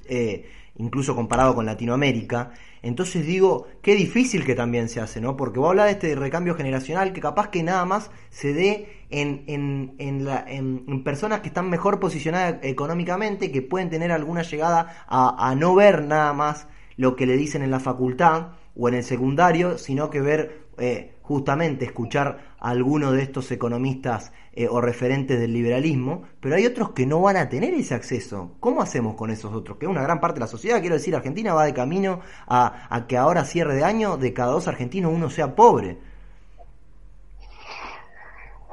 eh, 0.07 0.49
incluso 0.77 1.15
comparado 1.15 1.53
con 1.53 1.67
Latinoamérica. 1.67 2.49
Entonces 2.81 3.27
digo, 3.27 3.67
qué 3.83 3.93
difícil 3.93 4.43
que 4.43 4.55
también 4.55 4.89
se 4.89 5.01
hace, 5.01 5.21
¿no? 5.21 5.37
Porque 5.37 5.59
vos 5.59 5.69
hablas 5.69 5.85
de 5.85 5.91
este 5.91 6.15
recambio 6.15 6.55
generacional 6.55 7.13
que 7.13 7.21
capaz 7.21 7.49
que 7.49 7.61
nada 7.61 7.85
más 7.85 8.09
se 8.31 8.53
dé 8.55 9.03
en, 9.11 9.43
en, 9.45 9.93
en, 9.99 10.25
la, 10.25 10.43
en, 10.47 11.03
personas 11.03 11.41
que 11.41 11.49
están 11.49 11.69
mejor 11.69 11.99
posicionadas 11.99 12.55
económicamente, 12.63 13.51
que 13.51 13.61
pueden 13.61 13.91
tener 13.91 14.11
alguna 14.11 14.41
llegada 14.41 15.05
a, 15.07 15.47
a 15.47 15.53
no 15.53 15.75
ver 15.75 16.05
nada 16.05 16.33
más 16.33 16.67
lo 16.97 17.15
que 17.15 17.27
le 17.27 17.37
dicen 17.37 17.61
en 17.61 17.69
la 17.69 17.79
facultad 17.79 18.53
o 18.75 18.87
en 18.87 18.95
el 18.95 19.03
secundario, 19.03 19.77
sino 19.77 20.09
que 20.09 20.21
ver 20.21 20.61
eh, 20.77 21.13
justamente 21.31 21.85
escuchar 21.85 22.55
a 22.59 22.69
alguno 22.69 23.13
de 23.13 23.23
estos 23.23 23.49
economistas 23.51 24.33
eh, 24.51 24.67
o 24.67 24.81
referentes 24.81 25.39
del 25.39 25.53
liberalismo, 25.53 26.23
pero 26.41 26.55
hay 26.55 26.65
otros 26.65 26.91
que 26.91 27.05
no 27.05 27.21
van 27.21 27.37
a 27.37 27.47
tener 27.47 27.73
ese 27.73 27.95
acceso. 27.95 28.51
¿Cómo 28.59 28.81
hacemos 28.81 29.15
con 29.15 29.31
esos 29.31 29.53
otros? 29.53 29.77
Que 29.77 29.87
una 29.87 30.01
gran 30.03 30.19
parte 30.19 30.35
de 30.35 30.41
la 30.41 30.47
sociedad, 30.47 30.81
quiero 30.81 30.95
decir, 30.95 31.15
Argentina 31.15 31.53
va 31.53 31.63
de 31.63 31.73
camino 31.73 32.19
a, 32.47 32.87
a 32.93 33.07
que 33.07 33.17
ahora 33.17 33.45
cierre 33.45 33.75
de 33.75 33.85
año, 33.85 34.17
de 34.17 34.33
cada 34.33 34.51
dos 34.51 34.67
argentinos 34.67 35.13
uno 35.13 35.29
sea 35.29 35.55
pobre. 35.55 35.97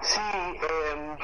Sí, 0.03 0.21
eh, 0.21 1.17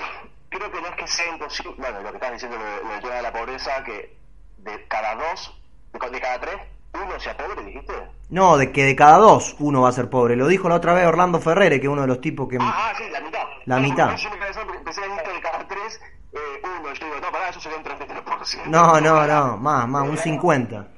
creo 0.50 0.70
que 0.70 0.80
no 0.80 0.86
es 0.86 0.94
que 0.94 1.06
sea 1.08 1.32
imposible, 1.32 1.74
bueno, 1.78 2.00
lo 2.00 2.10
que 2.10 2.16
estás 2.16 2.32
diciendo, 2.32 2.56
lo, 2.58 3.00
lo 3.00 3.14
de 3.14 3.22
la 3.22 3.32
pobreza, 3.32 3.82
que 3.84 4.16
de 4.58 4.86
cada 4.86 5.16
dos, 5.16 5.60
de 5.92 6.20
cada 6.20 6.40
tres, 6.40 6.56
uno 6.94 7.20
sea 7.20 7.36
pobre, 7.36 7.62
dijiste. 7.64 7.92
No, 8.30 8.56
de 8.56 8.72
que 8.72 8.84
de 8.84 8.96
cada 8.96 9.18
dos 9.18 9.56
uno 9.58 9.82
va 9.82 9.88
a 9.88 9.92
ser 9.92 10.08
pobre. 10.08 10.36
Lo 10.36 10.46
dijo 10.46 10.68
la 10.68 10.76
otra 10.76 10.94
vez 10.94 11.06
Orlando 11.06 11.40
Ferrere, 11.40 11.80
que 11.80 11.86
es 11.86 11.92
uno 11.92 12.02
de 12.02 12.08
los 12.08 12.20
tipos 12.20 12.48
que... 12.48 12.58
Ah, 12.60 12.90
ah 12.90 12.92
sí, 12.96 13.04
la 13.10 13.20
mitad. 13.20 13.44
La 13.66 13.78
mitad. 13.78 14.16
Yo 14.16 14.30
me 14.30 14.36
empecé 14.76 15.00
a 15.02 15.08
decir 15.08 15.32
de 15.32 15.40
cada 15.40 15.66
tres, 15.66 16.00
eh, 16.32 16.38
uno. 16.62 16.92
Yo 16.92 17.06
digo, 17.06 17.20
no, 17.20 17.32
pará, 17.32 17.48
eso 17.48 17.60
sería 17.60 17.78
un 17.78 17.84
33%. 17.84 18.66
No, 18.66 19.00
no, 19.00 19.26
no, 19.26 19.56
más, 19.56 19.88
más, 19.88 20.08
un 20.08 20.16
50. 20.16 20.88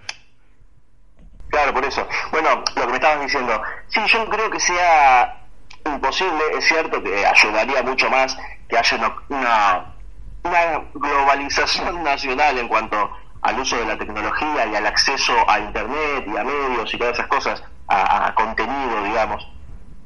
Claro, 1.49 1.73
por 1.73 1.85
eso. 1.85 2.07
Bueno, 2.31 2.63
lo 2.75 2.83
que 2.83 2.89
me 2.89 2.95
estabas 2.95 3.21
diciendo. 3.21 3.63
Sí, 3.89 4.01
yo 4.07 4.29
creo 4.29 4.51
que 4.51 4.61
sea 4.61 5.43
imposible, 5.85 6.43
es 6.59 6.65
cierto 6.67 7.03
que 7.03 7.25
ayudaría 7.25 7.83
mucho 7.83 8.11
más 8.11 8.37
que 8.69 8.77
haya 8.77 9.17
una, 9.29 9.95
una 10.43 10.85
globalización 10.95 12.03
nacional 12.03 12.59
en 12.59 12.69
cuanto 12.69 13.11
al 13.43 13.59
uso 13.59 13.77
de 13.77 13.85
la 13.85 13.97
tecnología 13.99 14.67
y 14.67 14.75
al 14.75 14.87
acceso 14.87 15.33
a 15.49 15.59
Internet 15.61 16.25
y 16.27 16.37
a 16.37 16.45
medios 16.45 16.93
y 16.93 16.99
todas 16.99 17.15
esas 17.15 17.29
cosas, 17.29 17.63
a, 17.89 18.33
contenido, 18.35 19.03
digamos. 19.05 19.47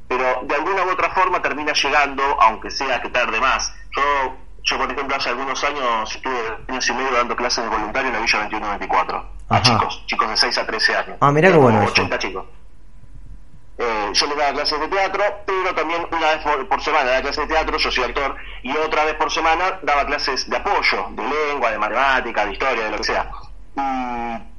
Pero 0.09 0.43
de 0.43 0.55
alguna 0.55 0.85
u 0.85 0.91
otra 0.91 1.11
forma 1.11 1.41
termina 1.41 1.73
llegando, 1.73 2.23
aunque 2.41 2.71
sea 2.71 3.01
que 3.01 3.09
tarde 3.11 3.41
más. 3.41 3.73
Yo, 3.97 4.37
yo 4.65 4.79
por 4.79 4.91
ejemplo, 4.91 5.17
hace 5.17 5.29
algunos 5.29 5.63
años 5.65 6.15
estuve 6.15 6.59
años 6.69 6.89
y 6.89 6.93
medio 6.93 7.13
dando 7.13 7.37
clases 7.37 7.65
de 7.65 7.71
voluntario 7.71 8.09
en 8.09 8.15
la 8.15 8.21
Villa 8.21 8.39
2124 8.41 9.41
a 9.51 9.63
chicos, 9.63 10.03
chicos 10.07 10.31
de 10.31 10.37
6 10.37 10.59
a 10.59 10.67
13 10.67 10.97
años. 10.97 11.17
Ah, 11.21 11.33
mira 11.33 11.51
qué 11.51 11.57
bueno 11.57 11.85
80 11.85 12.19
chicos. 12.19 12.45
Eh, 13.83 14.11
yo 14.13 14.27
les 14.27 14.37
daba 14.37 14.53
clases 14.53 14.79
de 14.79 14.89
teatro, 14.89 15.25
pero 15.47 15.75
también 15.75 16.07
una 16.13 16.35
vez 16.35 16.67
por, 16.69 16.83
semana 16.83 17.05
daba 17.05 17.23
clases 17.23 17.49
de 17.49 17.55
teatro, 17.55 17.79
yo 17.79 17.91
soy 17.91 18.05
actor, 18.05 18.37
y 18.63 18.77
otra 18.77 19.07
vez 19.07 19.15
por 19.15 19.33
semana 19.33 19.81
daba 19.81 20.05
clases 20.05 20.51
de 20.51 20.57
apoyo, 20.59 21.07
de 21.13 21.23
lengua, 21.23 21.71
de 21.71 21.79
matemática, 21.79 22.45
de 22.45 22.53
historia, 22.53 22.85
de 22.85 22.91
lo 22.91 22.97
que 22.99 23.05
sea. 23.05 23.31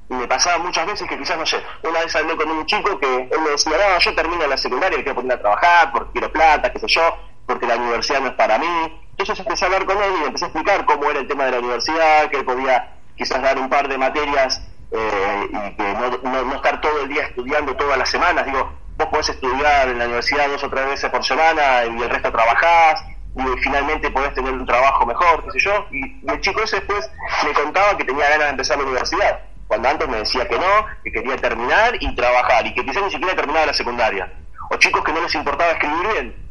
Y 0.10 0.14
me 0.16 0.28
pasaba 0.28 0.58
muchas 0.58 0.88
veces 0.88 1.08
que 1.08 1.20
quizás, 1.20 1.38
no 1.38 1.46
sé, 1.46 1.64
una 1.84 2.00
vez 2.00 2.16
hablé 2.16 2.36
con 2.36 2.50
un 2.50 2.66
chico 2.66 3.00
que 3.00 3.30
él 3.32 3.42
me 3.42 3.52
decía, 3.52 3.74
no, 3.78 4.00
yo 4.00 4.16
termino 4.16 4.48
la 4.48 4.58
secundaria 4.58 4.98
y 4.98 5.04
quiero 5.04 5.22
poner 5.22 5.38
a 5.38 5.40
trabajar 5.40 5.92
porque 5.92 6.14
quiero 6.14 6.32
plata, 6.32 6.74
qué 6.74 6.80
sé 6.80 6.88
yo, 6.88 7.16
porque 7.46 7.68
la 7.68 7.76
universidad 7.76 8.22
no 8.22 8.30
es 8.30 8.34
para 8.34 8.58
mí. 8.58 9.02
Entonces 9.12 9.40
empecé 9.40 9.66
a 9.66 9.68
hablar 9.68 9.86
con 9.86 9.98
él 10.02 10.14
y 10.20 10.26
empecé 10.26 10.46
a 10.46 10.48
explicar 10.48 10.84
cómo 10.88 11.12
era 11.12 11.20
el 11.20 11.28
tema 11.28 11.46
de 11.46 11.52
la 11.52 11.60
universidad, 11.60 12.28
que 12.32 12.38
él 12.38 12.46
podía 12.46 12.96
quizás 13.16 13.40
dar 13.40 13.60
un 13.60 13.70
par 13.70 13.88
de 13.88 14.00
materias 14.00 14.68
eh, 14.92 15.48
y 15.48 15.76
que 15.76 15.94
no, 15.94 16.10
no, 16.24 16.44
no 16.44 16.56
estar 16.56 16.82
todo 16.82 17.04
el 17.04 17.08
día 17.08 17.26
estudiando 17.26 17.76
todas 17.76 18.00
las 18.00 18.10
semanas. 18.10 18.48
Digo, 18.48 18.82
vos 19.02 19.10
podés 19.10 19.30
estudiar 19.30 19.90
en 19.90 19.98
la 19.98 20.06
universidad 20.06 20.48
dos 20.48 20.64
o 20.64 20.70
tres 20.70 20.86
veces 20.86 21.10
por 21.10 21.24
semana 21.24 21.86
y 21.86 22.02
el 22.02 22.10
resto 22.10 22.32
trabajás 22.32 23.04
y 23.36 23.60
finalmente 23.62 24.12
podés 24.12 24.34
tener 24.34 24.54
un 24.54 24.66
trabajo 24.66 25.06
mejor, 25.06 25.44
qué 25.46 25.52
sé 25.52 25.60
yo. 25.60 25.86
Y, 25.92 26.30
el 26.30 26.42
chico 26.42 26.62
ese 26.64 26.78
después 26.78 27.10
me 27.46 27.54
contaba 27.54 27.98
que 27.98 28.04
tenía 28.04 28.30
ganas 28.30 28.46
de 28.46 28.52
empezar 28.52 28.78
la 28.78 28.84
universidad, 28.84 29.40
cuando 29.68 29.90
antes 29.90 30.08
me 30.08 30.18
decía 30.18 30.48
que 30.48 30.58
no, 30.60 30.86
que 31.04 31.12
quería 31.12 31.38
terminar 31.38 31.96
y 32.00 32.14
trabajar 32.16 32.66
y 32.68 32.74
que 32.74 32.86
quizás 32.86 33.04
ni 33.04 33.12
siquiera 33.12 33.36
terminaba 33.36 33.66
la 33.66 33.74
secundaria. 33.74 34.32
O 34.70 34.76
chicos 34.78 35.04
que 35.04 35.14
no 35.14 35.22
les 35.22 35.34
importaba 35.34 35.72
escribir 35.72 36.08
bien, 36.14 36.50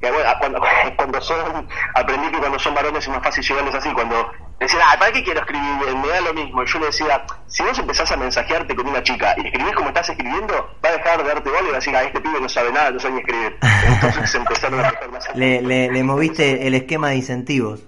que 0.00 0.10
bueno, 0.10 0.30
cuando, 0.38 0.60
cuando 0.96 1.20
son, 1.20 1.68
aprendí 1.94 2.30
que 2.30 2.38
cuando 2.38 2.58
son 2.58 2.74
varones 2.74 3.02
es 3.04 3.10
más 3.10 3.22
fácil 3.22 3.44
llegarles 3.44 3.74
así, 3.74 3.92
cuando 3.92 4.32
decían, 4.64 4.82
ah, 4.84 4.96
¿para 4.98 5.12
qué 5.12 5.22
quiero 5.22 5.40
escribir? 5.40 5.96
Me 5.96 6.08
da 6.08 6.20
lo 6.20 6.34
mismo. 6.34 6.62
Y 6.62 6.66
yo 6.66 6.78
le 6.78 6.86
decía, 6.86 7.24
si 7.46 7.62
vos 7.62 7.78
empezás 7.78 8.10
a 8.10 8.16
mensajearte 8.16 8.74
con 8.74 8.88
una 8.88 9.02
chica 9.02 9.34
y 9.36 9.46
escribís 9.46 9.74
como 9.74 9.88
estás 9.88 10.08
escribiendo, 10.08 10.70
va 10.84 10.88
a 10.88 10.92
dejar 10.92 11.22
de 11.22 11.28
darte 11.28 11.50
bola 11.50 11.62
y 11.62 11.70
va 11.70 11.72
a 11.72 11.80
decir, 11.80 11.96
ah, 11.96 12.02
este 12.02 12.20
pibe 12.20 12.40
no 12.40 12.48
sabe 12.48 12.72
nada, 12.72 12.90
no 12.90 12.98
sabe 12.98 13.14
ni 13.14 13.20
escribir. 13.20 13.56
Entonces 13.86 14.34
empezaron 14.34 14.80
a 14.80 14.92
más. 15.12 15.34
Le, 15.34 15.62
le, 15.62 15.90
le 15.90 16.02
moviste 16.02 16.66
el 16.66 16.74
esquema 16.74 17.10
de 17.10 17.16
incentivos. 17.16 17.80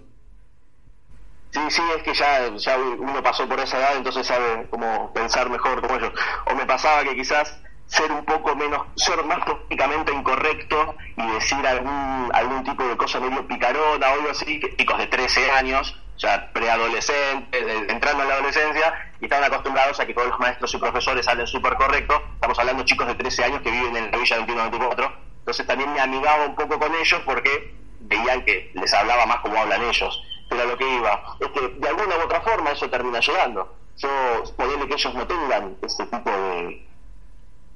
Sí, 1.52 1.60
sí, 1.68 1.82
es 1.96 2.02
que 2.04 2.14
ya, 2.14 2.48
ya 2.56 2.78
uno 2.78 3.20
pasó 3.22 3.48
por 3.48 3.58
esa 3.58 3.78
edad, 3.78 3.96
entonces 3.96 4.24
sabe 4.24 4.68
cómo 4.70 5.12
pensar 5.12 5.50
mejor 5.50 5.80
como 5.80 5.96
ellos. 5.96 6.12
O 6.46 6.54
me 6.54 6.64
pasaba 6.64 7.02
que 7.02 7.16
quizás 7.16 7.58
ser 7.86 8.10
un 8.12 8.24
poco 8.24 8.54
menos, 8.54 8.86
ser 8.94 9.22
más 9.24 9.44
políticamente 9.44 10.12
incorrecto 10.12 10.94
y 11.16 11.26
decir 11.32 11.66
algún, 11.66 12.30
algún 12.32 12.62
tipo 12.62 12.84
de 12.86 12.96
cosa 12.96 13.18
medio 13.18 13.46
picarona 13.48 14.10
o 14.10 14.12
algo 14.14 14.30
así, 14.30 14.60
que 14.60 14.76
chicos 14.76 14.96
de 14.98 15.08
13 15.08 15.50
años, 15.50 15.99
sea, 16.20 16.52
preadolescentes, 16.52 17.62
entrando 17.88 18.22
en 18.22 18.28
la 18.28 18.34
adolescencia, 18.34 19.12
y 19.20 19.24
estaban 19.24 19.44
acostumbrados 19.44 19.98
a 20.00 20.06
que 20.06 20.14
todos 20.14 20.28
los 20.28 20.38
maestros 20.38 20.74
y 20.74 20.78
profesores 20.78 21.26
hablen 21.26 21.46
súper 21.46 21.74
correcto, 21.74 22.22
estamos 22.34 22.58
hablando 22.58 22.82
de 22.82 22.86
chicos 22.86 23.06
de 23.06 23.14
13 23.14 23.44
años 23.44 23.62
que 23.62 23.70
viven 23.70 23.96
en 23.96 24.10
la 24.10 24.18
Villa 24.18 24.46
21-24, 24.46 25.12
entonces 25.38 25.66
también 25.66 25.92
me 25.92 26.00
amigaba 26.00 26.44
un 26.44 26.54
poco 26.54 26.78
con 26.78 26.94
ellos 26.94 27.20
porque 27.24 27.74
veían 28.00 28.44
que 28.44 28.70
les 28.74 28.92
hablaba 28.92 29.26
más 29.26 29.38
como 29.38 29.58
hablan 29.58 29.82
ellos, 29.82 30.22
pero 30.48 30.64
lo 30.66 30.76
que 30.76 30.88
iba, 30.88 31.22
es 31.40 31.48
que 31.48 31.68
de 31.68 31.88
alguna 31.88 32.16
u 32.16 32.22
otra 32.22 32.40
forma 32.42 32.70
eso 32.72 32.90
termina 32.90 33.20
llegando. 33.20 33.76
Yo, 33.96 34.08
poderle 34.56 34.88
que 34.88 34.94
ellos 34.94 35.14
no 35.14 35.26
tengan 35.26 35.76
ese 35.82 36.06
tipo 36.06 36.30
de, 36.30 36.86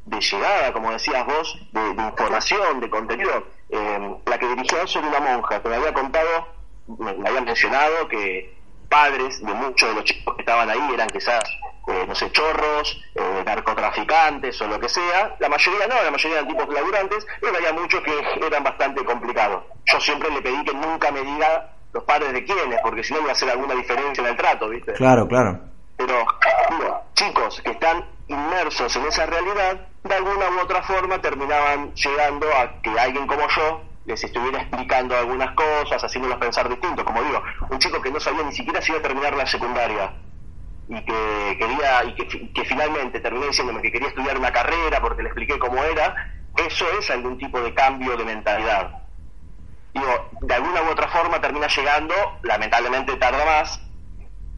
de 0.07 0.21
llegada, 0.21 0.73
como 0.73 0.91
decías 0.91 1.25
vos, 1.27 1.59
de, 1.73 2.03
información, 2.03 2.81
de 2.81 2.91
contenido. 2.91 3.47
Eh, 3.71 4.17
la 4.27 4.39
que 4.39 4.49
dirigió 4.49 4.83
eso 4.83 4.99
era 4.99 5.09
una 5.09 5.21
monja 5.21 5.63
que 5.63 5.69
me 5.69 5.77
había 5.77 5.93
contado, 5.93 6.49
me, 6.87 7.11
había 7.11 7.41
mencionado 7.41 8.09
que 8.09 8.55
padres 8.89 9.45
de 9.45 9.53
muchos 9.55 9.89
de 9.89 9.95
los 9.95 10.05
chicos 10.05 10.35
que 10.37 10.43
estaban 10.43 10.71
ahí 10.71 10.81
eran 10.93 11.09
quizás, 11.09 11.43
eh, 11.89 12.05
no 12.07 12.15
sé, 12.15 12.31
chorros, 12.31 13.03
eh, 13.15 13.43
narcotraficantes 13.45 14.61
o 14.63 14.69
lo 14.69 14.79
que 14.79 14.89
sea. 14.89 15.35
La 15.41 15.49
mayoría 15.49 15.87
no, 15.87 16.03
la 16.03 16.11
mayoría 16.11 16.39
eran 16.39 16.49
tipos 16.49 16.69
laburantes, 16.69 17.27
pero 17.41 17.57
había 17.57 17.73
muchos 17.73 18.03
que 18.03 18.13
eran 18.47 18.63
bastante 18.63 19.05
complicados. 19.05 19.65
Yo 19.93 20.01
siempre 20.01 20.31
le 20.31 20.43
pedí 20.43 20.65
que 20.65 20.75
nunca 20.75 21.11
me 21.11 21.23
diga 21.23 21.71
los 21.93 22.05
padres 22.05 22.33
de 22.33 22.45
quiénes, 22.45 22.81
porque 22.83 23.05
si 23.05 23.15
no 23.15 23.21
iba 23.21 23.31
a 23.31 23.33
hacer 23.33 23.51
alguna 23.51 23.75
diferencia 23.75 24.23
en 24.23 24.31
el 24.31 24.37
trato, 24.37 24.69
¿viste? 24.69 24.93
Claro, 24.95 25.27
claro. 25.29 25.61
Pero, 25.97 26.27
chicos 27.15 27.61
que 27.63 27.71
están 27.71 28.05
inmersos 28.27 28.95
en 28.97 29.07
esa 29.07 29.27
realidad, 29.27 29.89
de 30.03 30.15
alguna 30.15 30.51
u 30.51 30.61
otra 30.61 30.83
forma 30.83 31.21
terminaban 31.21 31.95
llegando 31.95 32.47
a 32.53 32.81
que 32.83 32.91
alguien 32.99 33.27
como 33.27 33.49
yo 33.49 33.81
les 34.05 34.23
estuviera 34.23 34.61
explicando 34.61 35.17
algunas 35.17 35.55
cosas, 35.55 36.03
haciéndolos 36.03 36.39
pensar 36.39 36.69
distinto. 36.69 37.05
Como 37.05 37.23
digo, 37.23 37.43
un 37.71 37.79
chico 37.79 38.01
que 38.01 38.11
no 38.11 38.21
sabía 38.21 38.43
ni 38.43 38.53
siquiera 38.53 38.81
si 38.81 38.93
iba 38.93 38.99
a 38.99 39.03
terminar 39.03 39.35
la 39.35 39.47
secundaria 39.47 40.13
y 40.89 41.03
que 41.03 41.57
quería 41.59 42.05
y 42.05 42.15
que, 42.15 42.53
que 42.53 42.65
finalmente 42.65 43.21
terminó 43.21 43.47
diciéndome 43.47 43.81
que 43.81 43.91
quería 43.91 44.09
estudiar 44.09 44.37
una 44.37 44.53
carrera 44.53 45.01
porque 45.01 45.23
le 45.23 45.29
expliqué 45.31 45.59
cómo 45.59 45.83
era, 45.83 46.15
eso 46.57 46.87
es 46.99 47.11
algún 47.11 47.39
tipo 47.39 47.61
de 47.61 47.73
cambio 47.73 48.17
de 48.17 48.25
mentalidad. 48.25 49.01
Digo, 49.95 50.29
de 50.41 50.55
alguna 50.55 50.83
u 50.83 50.91
otra 50.91 51.09
forma 51.09 51.41
termina 51.41 51.69
llegando, 51.69 52.15
lamentablemente 52.43 53.17
tarda 53.17 53.45
más, 53.45 53.81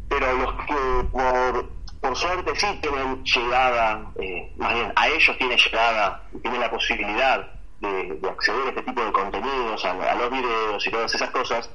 pero 0.09 0.33
los 0.33 0.53
que 0.65 1.09
por 1.13 1.77
por 2.01 2.17
suerte 2.17 2.55
sí 2.55 2.67
tienen 2.81 3.25
llegada, 3.25 4.13
eh, 4.21 4.53
más 4.57 4.75
bien 4.75 4.93
a 4.95 5.09
ellos 5.09 5.37
tiene 5.39 5.57
llegada, 5.57 6.23
tienen 6.41 6.61
la 6.61 6.71
posibilidad 6.71 7.56
de, 7.81 8.19
acceder 8.29 8.67
a 8.67 8.69
este 8.71 8.83
tipo 8.83 9.05
de 9.05 9.13
contenidos, 9.13 9.85
a, 9.85 10.15
los 10.15 10.31
videos 10.31 10.87
y 10.87 10.91
todas 10.91 11.15
esas 11.15 11.31
cosas. 11.31 11.71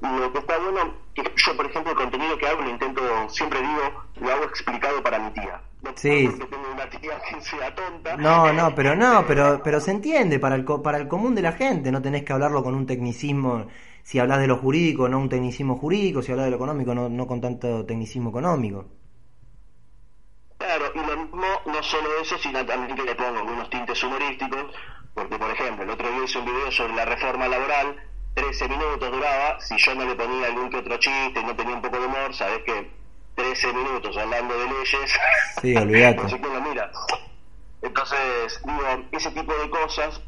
Lo 0.00 0.32
que 0.32 0.38
está 0.38 0.58
bueno, 0.58 0.94
que 1.14 1.22
yo 1.22 1.56
por 1.56 1.66
ejemplo 1.66 1.92
el 1.92 1.98
contenido 1.98 2.36
que 2.36 2.46
hago 2.46 2.62
lo 2.62 2.70
intento, 2.70 3.28
siempre 3.28 3.60
digo, 3.60 4.04
lo 4.16 4.32
hago 4.32 4.44
explicado 4.44 5.02
para 5.02 5.18
mi 5.18 5.30
tía. 5.32 5.60
No 5.82 5.90
sí. 5.94 6.28
tengo 6.50 6.72
una 6.72 6.90
tía 6.90 7.20
que 7.20 7.40
sea 7.40 7.74
tonta. 7.74 8.16
No, 8.16 8.52
no, 8.52 8.74
pero 8.74 8.96
no, 8.96 9.24
pero, 9.26 9.60
pero 9.62 9.80
se 9.80 9.92
entiende 9.92 10.40
para 10.40 10.56
el, 10.56 10.64
para 10.64 10.98
el 10.98 11.06
común 11.06 11.34
de 11.34 11.42
la 11.42 11.52
gente, 11.52 11.92
no 11.92 12.02
tenés 12.02 12.24
que 12.24 12.32
hablarlo 12.32 12.64
con 12.64 12.74
un 12.74 12.86
tecnicismo 12.86 13.66
si 14.02 14.18
hablas 14.18 14.40
de 14.40 14.46
lo 14.46 14.56
jurídico, 14.56 15.08
no 15.08 15.18
un 15.18 15.28
tecnicismo 15.28 15.76
jurídico, 15.76 16.22
si 16.22 16.32
hablas 16.32 16.46
de 16.46 16.50
lo 16.50 16.56
económico, 16.56 16.94
no, 16.94 17.08
no 17.08 17.26
con 17.26 17.40
tanto 17.40 17.84
tecnicismo 17.86 18.30
económico. 18.30 18.84
Claro, 20.58 20.84
y 20.94 20.98
lo 20.98 21.16
mismo, 21.16 21.46
no 21.66 21.82
solo 21.82 22.08
eso, 22.20 22.36
sino 22.38 22.64
también 22.64 22.96
que 22.96 23.04
le 23.04 23.14
pongo 23.14 23.38
algunos 23.38 23.70
tintes 23.70 24.02
humorísticos, 24.02 24.72
porque 25.14 25.38
por 25.38 25.50
ejemplo, 25.50 25.84
el 25.84 25.90
otro 25.90 26.10
día 26.10 26.24
hice 26.24 26.38
un 26.38 26.44
video 26.44 26.70
sobre 26.70 26.94
la 26.94 27.04
reforma 27.04 27.48
laboral, 27.48 27.96
13 28.34 28.68
minutos 28.68 29.10
duraba, 29.10 29.60
si 29.60 29.76
yo 29.76 29.94
no 29.94 30.06
le 30.06 30.14
ponía 30.14 30.46
algún 30.46 30.70
que 30.70 30.78
otro 30.78 30.96
chiste 30.96 31.40
y 31.40 31.44
no 31.44 31.54
tenía 31.54 31.74
un 31.74 31.82
poco 31.82 31.98
de 31.98 32.06
humor, 32.06 32.34
sabes 32.34 32.62
que 32.64 32.90
13 33.34 33.68
13 33.68 33.72
minutos 33.72 34.16
hablando 34.16 34.58
de 34.58 34.66
leyes, 34.66 35.18
sí, 35.60 35.76
olvídate. 35.76 36.22
no 36.22 36.28
quién 36.28 36.54
lo 36.54 36.60
mira. 36.60 36.90
Entonces, 37.82 38.60
digo, 38.64 38.82
ese 39.12 39.30
tipo 39.32 39.54
de 39.54 39.70
cosas, 39.70 40.20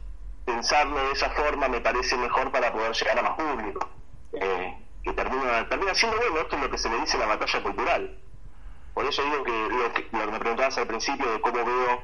pensarlo 0.45 0.97
de 0.97 1.12
esa 1.12 1.31
forma 1.31 1.69
me 1.69 1.81
parece 1.81 2.17
mejor 2.17 2.50
para 2.50 2.73
poder 2.73 2.93
llegar 2.93 3.19
a 3.19 3.23
más 3.23 3.37
público. 3.37 3.88
Eh, 4.33 4.75
que 5.03 5.12
termina, 5.12 5.69
termina 5.69 5.95
siendo 5.95 6.17
bueno, 6.17 6.41
esto 6.41 6.57
es 6.57 6.62
lo 6.62 6.71
que 6.71 6.79
se 6.79 6.88
le 6.88 7.00
dice 7.00 7.19
la 7.19 7.26
batalla 7.26 7.62
cultural. 7.62 8.19
Por 8.95 9.05
eso 9.07 9.23
digo 9.23 9.45
que 9.45 9.50
lo 9.53 9.93
que, 9.93 10.09
lo 10.12 10.25
que 10.26 10.33
me 10.33 10.38
preguntabas 10.38 10.79
al 10.79 10.87
principio 10.87 11.31
de 11.31 11.41
cómo 11.41 11.64
veo 11.64 12.03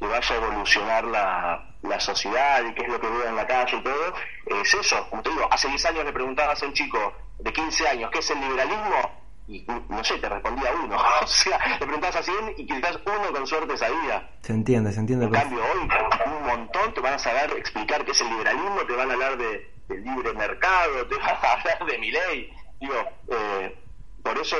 que 0.00 0.06
vaya 0.06 0.34
a 0.34 0.38
evolucionar 0.38 1.04
la, 1.04 1.70
la 1.82 2.00
sociedad 2.00 2.64
y 2.64 2.74
qué 2.74 2.82
es 2.82 2.88
lo 2.88 3.00
que 3.00 3.06
veo 3.06 3.28
en 3.28 3.36
la 3.36 3.46
calle 3.46 3.76
y 3.76 3.82
todo, 3.82 4.14
es 4.46 4.74
eso. 4.74 5.06
Como 5.10 5.22
te 5.22 5.30
digo, 5.30 5.46
hace 5.50 5.68
10 5.68 5.84
años 5.86 6.04
le 6.04 6.12
preguntabas 6.12 6.62
a 6.62 6.66
un 6.66 6.72
chico 6.72 7.12
de 7.38 7.52
15 7.52 7.88
años 7.88 8.10
qué 8.10 8.18
es 8.18 8.30
el 8.30 8.40
liberalismo 8.40 9.20
y 9.46 9.66
no 9.88 10.04
sé, 10.04 10.16
te 10.18 10.28
respondía 10.28 10.72
uno. 10.72 10.96
o 11.22 11.26
sea, 11.26 11.58
le 11.78 11.84
preguntabas 11.84 12.16
a 12.16 12.22
100 12.22 12.54
y 12.56 12.66
quizás 12.66 12.98
uno 13.04 13.32
con 13.32 13.46
suerte 13.46 13.76
sabía. 13.76 14.30
Se 14.40 14.52
entiende, 14.52 14.92
se 14.92 15.00
entiende. 15.00 15.26
En 15.26 15.32
cambio, 15.32 15.60
hoy 15.60 15.88
un 16.26 16.46
montón 16.46 16.94
te 16.94 17.00
van 17.00 17.14
a 17.14 17.18
saber 17.18 17.50
explicar 17.58 18.04
qué 18.04 18.12
es 18.12 18.20
el 18.20 18.28
liberalismo, 18.28 18.80
te 18.86 18.94
van 18.94 19.10
a 19.10 19.14
hablar 19.14 19.36
de, 19.36 19.70
del 19.88 20.04
libre 20.04 20.32
mercado, 20.34 21.06
te 21.06 21.16
van 21.16 21.28
a 21.28 21.52
hablar 21.52 21.84
de 21.84 21.98
mi 21.98 22.10
ley. 22.10 22.52
Digo, 22.80 22.94
eh, 23.28 23.76
por 24.22 24.38
eso 24.38 24.56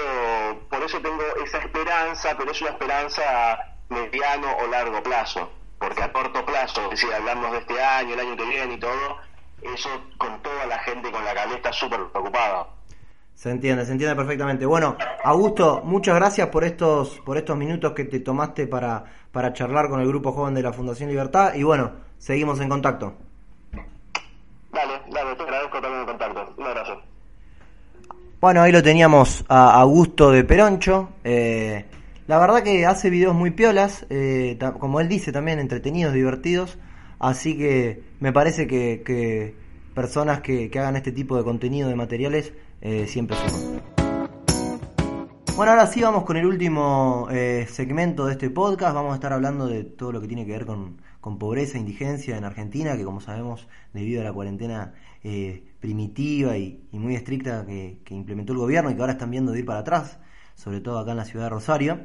por 0.69 0.83
eso 0.83 1.01
tengo 1.01 1.23
esa 1.45 1.59
esperanza, 1.59 2.37
pero 2.37 2.51
es 2.51 2.61
una 2.61 2.71
esperanza 2.71 3.59
mediano 3.91 4.57
o 4.63 4.67
largo 4.69 5.03
plazo, 5.03 5.51
porque 5.79 6.03
a 6.03 6.13
corto 6.13 6.45
plazo, 6.45 6.85
es 6.85 6.91
decir, 6.91 7.13
hablamos 7.13 7.53
de 7.53 7.59
este 7.59 7.83
año, 7.83 8.15
el 8.15 8.21
año 8.21 8.37
que 8.37 8.47
viene 8.47 8.75
y 8.75 8.81
todo, 8.81 9.19
eso 9.63 9.91
con 10.17 10.41
toda 10.43 10.67
la 10.67 10.79
gente 10.79 11.11
con 11.11 11.25
la 11.25 11.35
cabeza 11.35 11.73
súper 11.73 12.01
preocupada. 12.13 12.67
Se 13.35 13.51
entiende, 13.51 13.87
se 13.87 13.93
entiende 13.93 14.15
perfectamente. 14.17 14.67
Bueno, 14.67 14.97
Augusto, 15.25 15.81
muchas 15.83 16.15
gracias 16.15 16.49
por 16.49 16.63
estos, 16.63 17.21
por 17.21 17.39
estos 17.39 17.57
minutos 17.57 17.93
que 17.93 18.05
te 18.05 18.21
tomaste 18.21 18.67
para, 18.67 19.05
para 19.33 19.53
charlar 19.53 19.89
con 19.89 20.01
el 20.01 20.09
grupo 20.09 20.33
joven 20.33 20.55
de 20.55 20.63
la 20.63 20.73
Fundación 20.73 21.09
Libertad 21.09 21.55
y 21.55 21.63
bueno, 21.63 21.93
seguimos 22.19 22.61
en 22.61 22.69
contacto. 22.69 23.15
Dale, 24.73 25.01
dale, 25.11 25.35
te 25.37 25.43
agradezco 25.43 25.81
también 25.81 26.01
el 26.01 26.07
contacto. 26.07 26.55
Un 26.59 26.67
abrazo. 26.67 27.03
Bueno, 28.41 28.63
ahí 28.63 28.73
lo 28.73 28.83
teníamos 28.83 29.45
a 29.49 29.81
Augusto 29.81 30.31
de 30.31 30.45
Peroncho. 30.45 31.11
Eh, 31.25 31.85
la 32.31 32.39
verdad 32.39 32.63
que 32.63 32.87
hace 32.87 33.11
videos 33.11 33.35
muy 33.35 33.51
piolas, 33.51 34.07
eh, 34.09 34.57
como 34.79 35.01
él 35.01 35.09
dice 35.09 35.33
también, 35.33 35.59
entretenidos, 35.59 36.15
divertidos. 36.15 36.79
Así 37.19 37.59
que 37.59 38.05
me 38.21 38.33
parece 38.33 38.69
que, 38.69 39.57
personas 39.95 40.41
que, 40.41 40.71
hagan 40.79 40.95
este 40.95 41.11
tipo 41.11 41.37
de 41.37 41.43
contenido 41.43 41.89
de 41.89 41.97
materiales 41.97 42.53
eh, 42.83 43.09
siempre 43.09 43.37
suman. 43.37 43.83
Bueno, 45.57 45.73
ahora 45.73 45.89
sí 45.89 46.03
vamos 46.03 46.23
con 46.23 46.37
el 46.37 46.47
último 46.47 47.27
eh, 47.33 47.67
segmento 47.69 48.27
de 48.27 48.35
este 48.35 48.49
podcast. 48.49 48.95
Vamos 48.95 49.11
a 49.11 49.15
estar 49.17 49.33
hablando 49.33 49.67
de 49.67 49.83
todo 49.83 50.13
lo 50.13 50.21
que 50.21 50.29
tiene 50.29 50.47
que 50.47 50.53
ver 50.53 50.67
con, 50.67 51.03
con 51.21 51.37
pobreza 51.37 51.79
e 51.79 51.81
indigencia 51.81 52.37
en 52.37 52.45
Argentina, 52.45 52.97
que 52.97 53.03
como 53.03 53.21
sabemos, 53.21 53.67
debido 53.93 54.21
a 54.21 54.25
la 54.25 54.33
cuarentena 54.33 54.95
primitiva 55.81 56.57
y, 56.57 56.87
y 56.93 56.99
muy 57.01 57.17
estricta 57.17 57.67
que, 57.67 58.03
que 58.05 58.15
implementó 58.15 58.53
el 58.53 58.61
gobierno 58.61 58.89
y 58.89 58.95
que 58.95 59.01
ahora 59.01 59.15
están 59.15 59.33
viendo 59.33 59.51
de 59.51 59.59
ir 59.59 59.67
para 59.67 59.81
atrás, 59.81 60.21
sobre 60.61 60.81
todo 60.81 60.99
acá 60.99 61.13
en 61.13 61.17
la 61.17 61.25
ciudad 61.25 61.47
de 61.47 61.51
Rosario, 61.51 62.01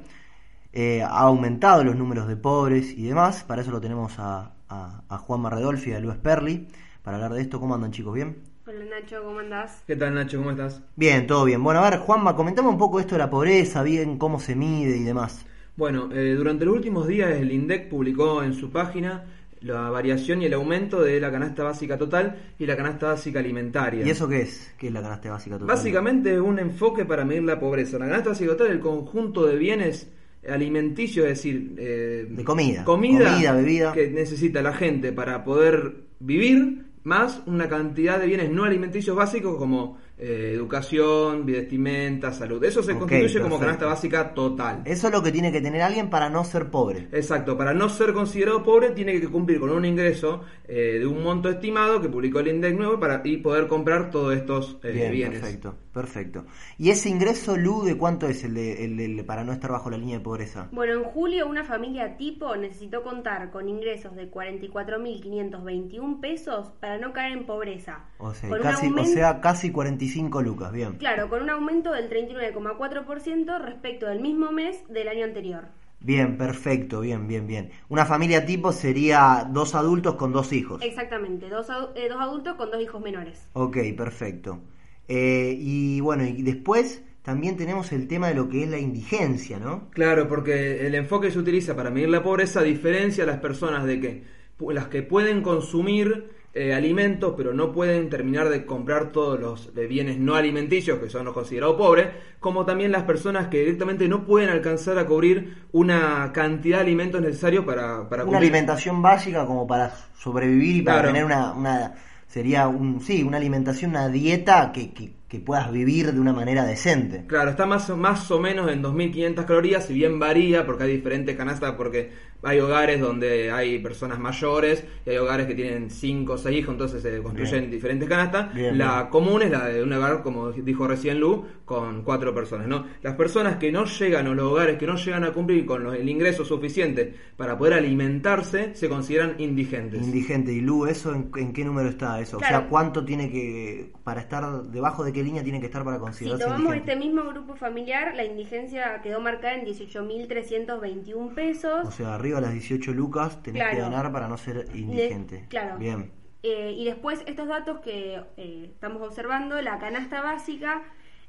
eh, 0.71 1.01
ha 1.03 1.19
aumentado 1.19 1.83
los 1.83 1.95
números 1.95 2.27
de 2.27 2.37
pobres 2.37 2.91
y 2.97 3.03
demás. 3.03 3.43
Para 3.43 3.61
eso 3.61 3.71
lo 3.71 3.81
tenemos 3.81 4.17
a, 4.17 4.53
a, 4.69 5.03
a 5.09 5.17
Juan 5.17 5.41
Marredolfi 5.41 5.89
y 5.91 5.93
a 5.93 5.99
Luis 5.99 6.17
Perli 6.17 6.67
para 7.03 7.17
hablar 7.17 7.33
de 7.33 7.41
esto. 7.41 7.59
¿Cómo 7.59 7.75
andan 7.75 7.91
chicos? 7.91 8.13
¿Bien? 8.13 8.37
Hola 8.67 8.85
Nacho, 8.85 9.23
¿cómo 9.23 9.39
andás? 9.39 9.83
¿Qué 9.85 9.95
tal 9.95 10.15
Nacho? 10.15 10.37
¿Cómo 10.39 10.51
estás? 10.51 10.81
Bien, 10.95 11.27
todo 11.27 11.45
bien. 11.45 11.63
Bueno, 11.63 11.81
a 11.81 11.89
ver, 11.89 11.99
Juanma, 11.99 12.35
comentame 12.35 12.69
un 12.69 12.77
poco 12.77 12.99
esto 12.99 13.15
de 13.15 13.19
la 13.19 13.29
pobreza, 13.29 13.83
bien 13.83 14.17
cómo 14.17 14.39
se 14.39 14.55
mide 14.55 14.97
y 14.97 15.03
demás. 15.03 15.45
Bueno, 15.77 16.09
eh, 16.11 16.33
durante 16.35 16.65
los 16.65 16.73
últimos 16.73 17.05
días 17.07 17.31
el 17.31 17.51
INDEC 17.51 17.89
publicó 17.89 18.41
en 18.41 18.53
su 18.53 18.71
página 18.71 19.25
la 19.61 19.89
variación 19.89 20.41
y 20.41 20.45
el 20.45 20.53
aumento 20.53 21.01
de 21.01 21.19
la 21.19 21.31
canasta 21.31 21.63
básica 21.63 21.97
total 21.97 22.35
y 22.59 22.65
la 22.65 22.75
canasta 22.75 23.07
básica 23.07 23.39
alimentaria. 23.39 24.05
¿Y 24.05 24.09
eso 24.09 24.27
qué 24.27 24.41
es? 24.41 24.73
¿Qué 24.77 24.87
es 24.87 24.93
la 24.93 25.01
canasta 25.01 25.31
básica 25.31 25.55
total? 25.57 25.75
Básicamente 25.75 26.33
es 26.33 26.39
un 26.39 26.59
enfoque 26.59 27.05
para 27.05 27.25
medir 27.25 27.43
la 27.43 27.59
pobreza. 27.59 27.97
La 27.97 28.05
canasta 28.07 28.29
básica 28.29 28.51
total 28.51 28.67
es 28.67 28.73
el 28.73 28.79
conjunto 28.79 29.45
de 29.45 29.55
bienes 29.57 30.11
alimenticios, 30.47 31.25
es 31.25 31.29
decir, 31.37 31.73
eh, 31.77 32.27
De 32.29 32.43
comida. 32.43 32.83
comida, 32.83 33.31
Comida, 33.31 33.53
bebida. 33.53 33.93
que 33.93 34.09
necesita 34.09 34.61
la 34.61 34.73
gente 34.73 35.11
para 35.11 35.43
poder 35.43 35.95
vivir, 36.19 36.85
más 37.03 37.41
una 37.45 37.67
cantidad 37.69 38.19
de 38.19 38.27
bienes 38.27 38.49
no 38.51 38.63
alimenticios 38.63 39.15
básicos 39.15 39.57
como 39.57 39.97
eh, 40.17 40.51
educación, 40.55 41.45
vestimenta, 41.45 42.31
salud. 42.31 42.63
Eso 42.63 42.81
se 42.81 42.93
Ok, 42.93 42.99
constituye 42.99 43.41
como 43.41 43.59
canasta 43.59 43.85
básica 43.85 44.33
total. 44.33 44.81
Eso 44.85 45.07
es 45.07 45.13
lo 45.13 45.21
que 45.21 45.31
tiene 45.31 45.51
que 45.51 45.61
tener 45.61 45.81
alguien 45.81 46.09
para 46.09 46.29
no 46.29 46.43
ser 46.45 46.69
pobre. 46.71 47.07
Exacto, 47.11 47.57
para 47.57 47.73
no 47.73 47.89
ser 47.89 48.13
considerado 48.13 48.63
pobre 48.63 48.91
tiene 48.91 49.19
que 49.19 49.27
cumplir 49.27 49.59
con 49.59 49.71
un 49.71 49.83
ingreso 49.85 50.41
eh, 50.67 50.97
de 50.99 51.05
un 51.05 51.21
monto 51.23 51.49
estimado 51.49 52.01
que 52.01 52.09
publicó 52.09 52.39
el 52.39 52.47
INDEC 52.47 52.75
nuevo 52.77 52.99
para 52.99 53.21
y 53.25 53.37
poder 53.37 53.67
comprar 53.67 54.09
todos 54.09 54.35
estos 54.35 54.77
eh, 54.83 54.91
Bien, 54.91 55.11
bienes. 55.11 55.39
perfecto, 55.41 55.75
perfecto. 55.93 56.45
¿Y 56.77 56.89
ese 56.91 57.09
ingreso 57.09 57.57
LU 57.57 57.83
de 57.83 57.97
cuánto 57.97 58.27
es 58.27 58.43
el, 58.43 58.53
de, 58.53 58.85
el, 58.85 58.99
el- 58.99 59.25
para 59.25 59.43
no 59.43 59.51
estar 59.51 59.71
bajo 59.71 59.89
la 59.89 59.97
línea 59.97 60.17
de 60.19 60.23
pobreza? 60.23 60.69
Bueno, 60.71 60.93
en 60.93 61.03
julio 61.03 61.47
una 61.47 61.63
familia 61.63 62.15
tipo 62.17 62.55
necesitó 62.55 63.03
contar 63.03 63.51
con 63.51 63.67
ingresos 63.69 64.15
de 64.15 64.31
44.521 64.31 66.19
pesos 66.19 66.71
para 66.79 66.97
no 66.97 67.13
caer 67.13 67.33
en 67.37 67.45
pobreza. 67.45 68.05
O 68.17 68.33
sea, 68.33 68.49
Con 68.49 68.59
un 68.59 68.63
casi, 68.63 68.85
o 68.87 68.89
aumento- 68.89 69.11
sea, 69.13 69.41
casi 69.41 69.71
45 70.05 70.41
lucas, 70.41 70.71
bien. 70.71 70.93
Claro, 70.93 71.29
con 71.29 71.41
un 71.41 71.49
aumento 71.49 71.91
del 71.91 72.09
39,4% 72.09 73.59
respecto 73.61 74.05
del 74.07 74.21
mismo 74.21 74.51
mes 74.51 74.83
del 74.89 75.07
año 75.07 75.25
anterior. 75.25 75.65
Bien, 75.99 76.37
perfecto, 76.37 77.01
bien, 77.01 77.27
bien, 77.27 77.47
bien. 77.47 77.71
Una 77.89 78.05
familia 78.05 78.45
tipo 78.45 78.71
sería 78.71 79.47
dos 79.51 79.73
adultos 79.73 80.15
con 80.15 80.31
dos 80.31 80.53
hijos. 80.53 80.81
Exactamente, 80.83 81.49
dos, 81.49 81.67
eh, 81.95 82.07
dos 82.09 82.21
adultos 82.21 82.55
con 82.55 82.69
dos 82.69 82.81
hijos 82.81 83.01
menores. 83.01 83.49
Ok, 83.53 83.77
perfecto. 83.97 84.61
Eh, 85.07 85.55
y 85.59 85.99
bueno, 86.01 86.23
y 86.23 86.43
después 86.43 87.03
también 87.23 87.57
tenemos 87.57 87.91
el 87.91 88.07
tema 88.07 88.27
de 88.27 88.35
lo 88.35 88.47
que 88.49 88.63
es 88.63 88.69
la 88.69 88.77
indigencia, 88.77 89.57
¿no? 89.57 89.89
Claro, 89.89 90.27
porque 90.27 90.85
el 90.85 90.93
enfoque 90.93 91.27
que 91.27 91.33
se 91.33 91.39
utiliza 91.39 91.75
para 91.75 91.89
medir 91.89 92.09
la 92.09 92.21
pobreza 92.21 92.61
diferencia 92.61 93.23
a 93.23 93.27
las 93.27 93.39
personas 93.39 93.85
de 93.85 93.99
que 93.99 94.23
las 94.71 94.87
que 94.87 95.01
pueden 95.01 95.41
consumir 95.41 96.29
eh, 96.55 96.73
alimentos 96.73 97.33
pero 97.35 97.53
no 97.53 97.71
pueden 97.73 98.09
terminar 98.09 98.47
de 98.49 98.65
comprar 98.65 99.11
todos 99.11 99.37
los 99.39 99.71
eh, 99.75 99.87
bienes 99.87 100.17
no 100.17 100.35
alimenticios 100.35 100.99
que 100.99 101.09
son 101.09 101.25
los 101.25 101.33
considerados 101.33 101.75
pobres, 101.75 102.07
como 102.39 102.65
también 102.65 102.91
las 102.93 103.03
personas 103.03 103.47
que 103.49 103.59
directamente 103.59 104.07
no 104.07 104.25
pueden 104.25 104.49
alcanzar 104.49 104.97
a 104.97 105.05
cubrir 105.05 105.65
una 105.73 106.31
cantidad 106.33 106.77
de 106.77 106.83
alimentos 106.83 107.21
necesarios 107.21 107.65
para, 107.65 108.07
para 108.07 108.23
Una 108.23 108.37
alimentación 108.37 109.01
básica 109.01 109.45
como 109.45 109.67
para 109.67 109.91
sobrevivir 110.17 110.77
y 110.77 110.81
para 110.81 110.99
Claro. 111.01 111.07
tener 111.13 111.25
una, 111.25 111.51
una 111.53 111.93
sería 112.27 112.67
un 112.67 113.01
sí, 113.01 113.21
una 113.23 113.37
alimentación, 113.37 113.91
una 113.91 114.07
dieta 114.09 114.71
que, 114.73 114.91
que, 114.93 115.11
que 115.39 115.45
puedas 115.45 115.71
vivir 115.71 116.11
de 116.13 116.19
una 116.19 116.33
manera 116.33 116.65
decente. 116.65 117.23
Claro, 117.27 117.49
está 117.51 117.65
más, 117.65 117.89
o- 117.89 117.97
más 117.97 118.29
o 118.31 118.39
menos 118.39 118.71
en 118.71 118.81
2.500 118.81 119.45
calorías, 119.45 119.85
si 119.85 119.93
bien 119.93 120.19
varía 120.19 120.65
porque 120.65 120.83
hay 120.83 120.95
diferentes 120.97 121.35
canastas, 121.35 121.73
porque 121.73 122.11
hay 122.43 122.59
hogares 122.59 122.99
donde 123.01 123.51
hay 123.51 123.79
personas 123.79 124.19
mayores 124.19 124.83
y 125.05 125.09
hay 125.09 125.17
hogares 125.17 125.47
que 125.47 125.55
tienen 125.55 125.89
5 125.89 126.33
o 126.33 126.37
6 126.37 126.59
hijos, 126.59 126.73
entonces 126.73 127.01
se 127.01 127.21
construyen 127.23 127.61
Bien. 127.61 127.71
diferentes 127.71 128.07
canastas. 128.07 128.53
Bien, 128.53 128.77
la 128.77 128.95
bien. 128.97 129.09
común 129.09 129.41
es 129.41 129.49
la 129.51 129.65
de 129.65 129.81
un 129.81 129.91
hogar, 129.93 130.21
como 130.21 130.51
dijo 130.51 130.87
recién 130.87 131.19
Lu, 131.19 131.45
con 131.65 132.03
4 132.03 132.35
personas. 132.35 132.67
¿no? 132.67 132.85
Las 133.01 133.15
personas 133.15 133.55
que 133.57 133.71
no 133.71 133.85
llegan, 133.85 134.27
o 134.27 134.35
los 134.35 134.51
hogares 134.51 134.77
que 134.77 134.85
no 134.85 134.95
llegan 134.95 135.23
a 135.23 135.31
cumplir 135.31 135.65
con 135.65 135.83
los- 135.83 135.95
el 135.95 136.07
ingreso 136.07 136.45
suficiente 136.45 137.15
para 137.35 137.57
poder 137.57 137.73
alimentarse, 137.73 138.75
se 138.75 138.87
consideran 138.89 139.35
indigentes. 139.39 140.01
Indigente 140.03 140.53
y 140.53 140.61
Lu, 140.61 140.85
eso 140.85 141.13
en, 141.15 141.31
en 141.37 141.51
qué 141.51 141.65
número 141.65 141.89
está 141.89 142.19
eso? 142.21 142.37
O 142.37 142.39
sea, 142.41 142.67
¿cuánto 142.67 143.03
tiene 143.03 143.31
que 143.31 143.91
para 144.03 144.21
estar 144.21 144.63
debajo 144.63 145.03
de 145.03 145.11
qué 145.13 145.23
línea 145.25 145.43
tiene 145.43 145.59
que 145.59 145.65
estar 145.65 145.83
para 145.83 145.97
Si 145.97 146.01
considerarse 146.03 146.43
tomamos 146.45 146.67
indigente? 146.75 146.91
este 146.93 147.05
mismo 147.05 147.23
grupo 147.29 147.55
familiar, 147.55 148.15
la 148.15 148.23
indigencia 148.23 149.01
quedó 149.01 149.19
marcada 149.19 149.55
en 149.55 149.65
18.321 149.65 151.33
pesos. 151.33 151.85
O 151.87 151.91
sea, 151.91 152.15
arriba 152.15 152.37
de 152.39 152.45
las 152.47 152.53
18 152.53 152.93
lucas 152.93 153.41
tenés 153.43 153.67
que 153.69 153.77
ganar 153.77 154.11
para 154.11 154.27
no 154.27 154.37
ser 154.37 154.67
indigente. 154.73 155.45
Claro. 155.49 155.77
Bien. 155.77 156.11
Eh, 156.43 156.73
y 156.77 156.85
después 156.85 157.23
estos 157.25 157.47
datos 157.47 157.79
que 157.79 158.21
eh, 158.37 158.69
estamos 158.71 159.01
observando, 159.01 159.59
la 159.61 159.79
canasta 159.79 160.21
básica 160.21 160.83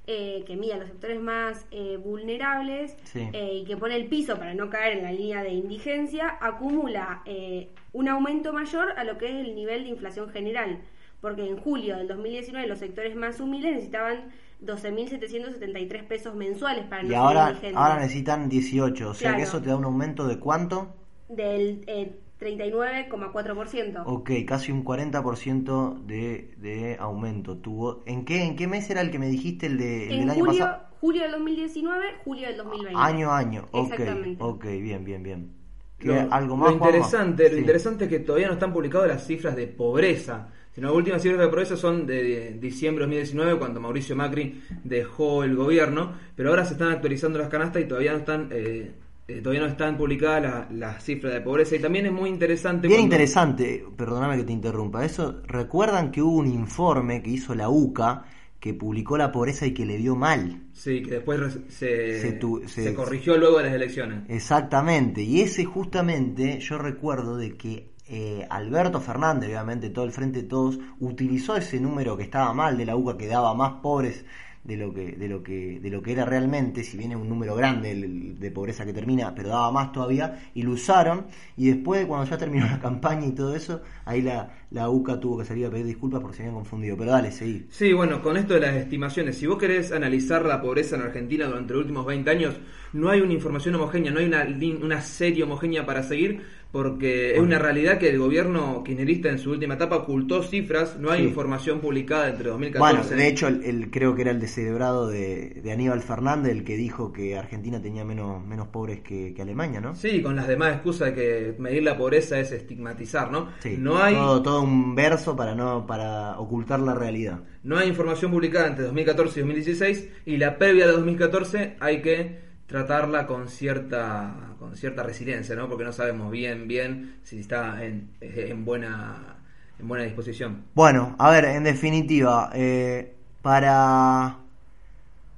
eh, 0.06 0.44
que 0.46 0.56
mide 0.56 0.74
a 0.74 0.76
los 0.76 0.88
sectores 0.88 1.18
más 1.20 1.66
eh, 1.70 1.96
vulnerables 1.96 2.96
Sí. 3.04 3.28
eh, 3.32 3.54
y 3.62 3.64
que 3.64 3.76
pone 3.76 3.96
el 3.96 4.06
piso 4.06 4.38
para 4.38 4.54
no 4.54 4.68
caer 4.70 4.98
en 4.98 5.02
la 5.04 5.12
línea 5.12 5.42
de 5.42 5.50
indigencia, 5.50 6.36
acumula 6.40 7.22
eh, 7.24 7.70
un 7.92 8.08
aumento 8.08 8.52
mayor 8.52 8.92
a 8.98 9.04
lo 9.04 9.16
que 9.18 9.26
es 9.26 9.46
el 9.46 9.54
nivel 9.54 9.84
de 9.84 9.88
inflación 9.90 10.28
general. 10.28 10.78
Porque 11.20 11.46
en 11.48 11.56
julio 11.56 11.96
del 11.96 12.08
2019 12.08 12.66
los 12.68 12.78
sectores 12.78 13.16
más 13.16 13.40
humildes 13.40 13.72
necesitaban 13.72 14.30
12.773 14.60 16.06
pesos 16.06 16.34
mensuales 16.34 16.84
para 16.86 17.02
no 17.02 17.08
Y 17.08 17.10
ser 17.12 17.18
ahora, 17.18 17.48
indigentes. 17.50 17.76
ahora 17.76 18.00
necesitan 18.00 18.48
18, 18.48 19.10
o 19.10 19.14
sea 19.14 19.34
que 19.36 19.42
eso 19.42 19.60
te 19.60 19.68
da 19.70 19.76
un 19.76 19.84
aumento 19.84 20.26
de 20.26 20.38
cuánto? 20.38 20.94
Del 21.28 21.82
eh, 21.86 22.20
39,4%. 22.40 24.02
Ok, 24.06 24.30
casi 24.46 24.72
un 24.72 24.84
40% 24.84 26.04
de, 26.06 26.54
de 26.58 26.96
aumento 27.00 27.58
tuvo. 27.58 28.02
¿En 28.06 28.24
qué, 28.24 28.44
¿En 28.44 28.56
qué 28.56 28.66
mes 28.68 28.88
era 28.90 29.00
el 29.00 29.10
que 29.10 29.18
me 29.18 29.26
dijiste, 29.28 29.66
el, 29.66 29.78
de, 29.78 30.12
el 30.12 30.12
En 30.12 30.20
del 30.20 30.30
año 30.30 30.44
julio, 30.44 30.64
pasado? 30.64 30.82
julio 31.00 31.22
del 31.22 31.32
2019, 31.32 32.04
julio 32.24 32.46
del 32.48 32.56
2020. 32.58 33.00
Año 33.00 33.30
a 33.32 33.38
año, 33.38 33.68
ok, 33.72 33.92
Exactamente. 33.92 34.42
ok, 34.44 34.64
bien, 34.64 35.04
bien, 35.04 35.22
bien. 35.22 35.52
¿Qué- 35.98 36.08
Lo, 36.08 36.28
¿Algo 36.30 36.56
lo 36.56 36.56
más? 36.56 36.74
Juanma? 36.76 36.86
interesante, 36.86 37.48
lo 37.50 37.54
Sí. 37.54 37.60
interesante 37.60 38.04
es 38.04 38.10
que 38.10 38.18
todavía 38.20 38.48
no 38.48 38.54
están 38.54 38.72
publicadas 38.72 39.08
las 39.08 39.26
cifras 39.26 39.56
de 39.56 39.66
pobreza. 39.66 40.50
Sino 40.76 40.88
las 40.88 40.96
últimas 40.96 41.22
cifras 41.22 41.40
de 41.40 41.48
pobreza 41.48 41.76
son 41.76 42.06
de 42.06 42.52
diciembre 42.60 43.06
de 43.06 43.10
2019, 43.16 43.58
cuando 43.58 43.80
Mauricio 43.80 44.14
Macri 44.14 44.60
dejó 44.84 45.42
el 45.42 45.56
gobierno, 45.56 46.12
pero 46.36 46.50
ahora 46.50 46.64
se 46.66 46.74
están 46.74 46.92
actualizando 46.92 47.38
las 47.38 47.48
canastas 47.48 47.82
y 47.82 47.86
todavía 47.86 48.12
no 48.12 48.18
están 48.18 48.48
eh, 48.52 48.92
eh, 49.28 49.40
todavía 49.40 49.62
no 49.62 49.66
están 49.66 49.96
publicadas 49.96 50.42
la- 50.42 50.68
las 50.70 51.02
cifras 51.02 51.32
de 51.32 51.40
pobreza. 51.40 51.74
Y 51.74 51.80
también 51.80 52.06
es 52.06 52.12
muy 52.12 52.28
interesante. 52.30 52.86
Bien 52.86 53.00
cuando- 53.00 53.14
interesante, 53.16 53.84
perdóname 53.96 54.36
que 54.36 54.44
te 54.44 54.52
interrumpa. 54.52 55.04
Eso, 55.04 55.40
recuerdan 55.48 56.12
que 56.12 56.22
hubo 56.22 56.36
un 56.36 56.46
informe 56.46 57.22
que 57.22 57.30
hizo 57.30 57.54
la 57.56 57.68
UCA 57.68 58.24
que 58.60 58.72
publicó 58.74 59.16
la 59.18 59.32
pobreza 59.32 59.66
y 59.66 59.72
que 59.74 59.84
le 59.86 59.96
dio 59.96 60.14
mal. 60.14 60.62
Sí, 60.74 61.02
que 61.02 61.10
después 61.12 61.40
re- 61.40 61.50
se, 61.70 62.20
Se 62.20 62.32
tu- 62.32 62.62
se 62.68 62.84
se- 62.84 62.94
corrigió 62.94 63.36
luego 63.38 63.58
de 63.58 63.64
las 63.64 63.72
elecciones. 63.74 64.20
Exactamente, 64.28 65.22
y 65.22 65.40
ese 65.40 65.64
justamente 65.64 66.58
yo 66.60 66.78
recuerdo 66.78 67.36
de 67.36 67.56
que 67.56 67.88
eh, 68.08 68.46
Alberto 68.48 69.00
Fernández, 69.00 69.48
obviamente 69.48 69.90
todo 69.90 70.04
el 70.04 70.12
frente 70.12 70.42
de 70.42 70.48
todos, 70.48 70.78
utilizó 71.00 71.56
ese 71.56 71.80
número 71.80 72.16
que 72.16 72.24
estaba 72.24 72.52
mal 72.52 72.76
de 72.76 72.86
la 72.86 72.96
UCA 72.96 73.16
que 73.18 73.26
daba 73.26 73.54
más 73.54 73.80
pobres 73.82 74.24
de 74.66 74.76
lo 74.76 74.92
que 74.92 75.12
de 75.12 75.28
lo 75.28 75.42
que 75.42 75.78
de 75.80 75.90
lo 75.90 76.02
que 76.02 76.12
era 76.12 76.24
realmente, 76.24 76.82
si 76.82 76.96
bien 76.96 77.12
es 77.12 77.18
un 77.18 77.28
número 77.28 77.54
grande 77.54 77.94
de 77.94 78.50
pobreza 78.50 78.84
que 78.84 78.92
termina, 78.92 79.32
pero 79.34 79.50
daba 79.50 79.70
más 79.70 79.92
todavía 79.92 80.50
y 80.54 80.62
lo 80.62 80.72
usaron 80.72 81.26
y 81.56 81.68
después 81.68 82.04
cuando 82.06 82.28
ya 82.28 82.36
terminó 82.36 82.66
la 82.70 82.80
campaña 82.80 83.26
y 83.26 83.32
todo 83.32 83.54
eso, 83.54 83.82
ahí 84.04 84.22
la, 84.22 84.50
la 84.70 84.90
UCA 84.90 85.20
tuvo 85.20 85.38
que 85.38 85.44
salir 85.44 85.66
a 85.66 85.70
pedir 85.70 85.86
disculpas 85.86 86.20
porque 86.20 86.36
se 86.36 86.42
habían 86.42 86.56
confundido, 86.56 86.96
pero 86.96 87.12
dale, 87.12 87.30
seguí. 87.30 87.66
Sí, 87.70 87.92
bueno, 87.92 88.20
con 88.20 88.36
esto 88.36 88.54
de 88.54 88.60
las 88.60 88.74
estimaciones, 88.74 89.38
si 89.38 89.46
vos 89.46 89.56
querés 89.56 89.92
analizar 89.92 90.44
la 90.44 90.60
pobreza 90.60 90.96
en 90.96 91.02
Argentina 91.02 91.46
durante 91.46 91.72
los 91.72 91.82
últimos 91.82 92.04
20 92.04 92.30
años, 92.30 92.56
no 92.92 93.08
hay 93.08 93.20
una 93.20 93.34
información 93.34 93.76
homogénea, 93.76 94.10
no 94.10 94.18
hay 94.18 94.26
una, 94.26 94.46
una 94.82 95.00
serie 95.00 95.44
homogénea 95.44 95.86
para 95.86 96.02
seguir, 96.02 96.42
porque 96.72 97.34
es 97.36 97.40
una 97.40 97.58
realidad 97.58 97.98
que 97.98 98.10
el 98.10 98.18
gobierno 98.18 98.82
kirchnerista 98.84 99.30
en 99.30 99.38
su 99.38 99.50
última 99.50 99.74
etapa 99.74 99.96
ocultó 99.96 100.42
cifras, 100.42 100.98
no 100.98 101.10
hay 101.10 101.22
Sí. 101.22 101.28
información 101.28 101.80
publicada 101.80 102.28
entre 102.28 102.50
2014 102.50 102.78
Bueno, 103.08 103.16
de 103.16 103.28
hecho, 103.28 103.46
el, 103.48 103.64
el- 103.64 103.90
creo 103.90 104.14
que 104.14 104.22
era 104.22 104.30
el 104.30 104.40
descerebrado 104.40 105.08
de, 105.08 105.60
de 105.62 105.72
Aníbal 105.72 106.02
Fernández 106.02 106.52
el 106.52 106.64
que 106.64 106.76
dijo 106.76 107.12
que 107.12 107.36
Argentina 107.38 107.80
tenía 107.80 108.04
menos, 108.04 108.44
menos 108.44 108.68
pobres 108.68 109.00
que, 109.00 109.32
que 109.32 109.40
Alemania, 109.42 109.80
¿no? 109.80 109.94
Sí, 109.94 110.20
con 110.20 110.36
las 110.36 110.48
demás 110.48 110.74
excusas 110.74 111.08
de 111.08 111.14
que 111.14 111.54
medir 111.58 111.82
la 111.82 111.96
pobreza 111.96 112.38
es 112.38 112.52
estigmatizar, 112.52 113.30
¿no? 113.30 113.48
Sí, 113.60 113.76
no 113.78 113.96
hay 114.02 114.14
todo, 114.14 114.42
todo 114.42 114.60
un 114.62 114.94
verso 114.94 115.34
para 115.34 115.54
no 115.54 115.86
para 115.86 116.38
ocultar 116.38 116.80
la 116.80 116.94
realidad. 116.94 117.40
No 117.62 117.78
hay 117.78 117.88
información 117.88 118.30
publicada 118.30 118.68
entre 118.68 118.84
2014 118.84 119.40
y 119.40 119.42
2016 119.42 120.08
y 120.26 120.36
la 120.36 120.58
previa 120.58 120.86
de 120.86 120.92
2014 120.92 121.76
hay 121.80 122.02
que 122.02 122.45
tratarla 122.66 123.26
con 123.26 123.48
cierta 123.48 124.54
con 124.58 124.76
cierta 124.76 125.02
resiliencia, 125.02 125.54
¿no? 125.56 125.68
Porque 125.68 125.84
no 125.84 125.92
sabemos 125.92 126.30
bien 126.30 126.68
bien 126.68 127.20
si 127.22 127.40
está 127.40 127.84
en, 127.84 128.10
en 128.20 128.64
buena 128.64 129.36
en 129.78 129.88
buena 129.88 130.04
disposición. 130.04 130.64
Bueno, 130.74 131.16
a 131.18 131.30
ver, 131.30 131.46
en 131.46 131.64
definitiva, 131.64 132.50
eh, 132.54 133.14
para 133.42 134.36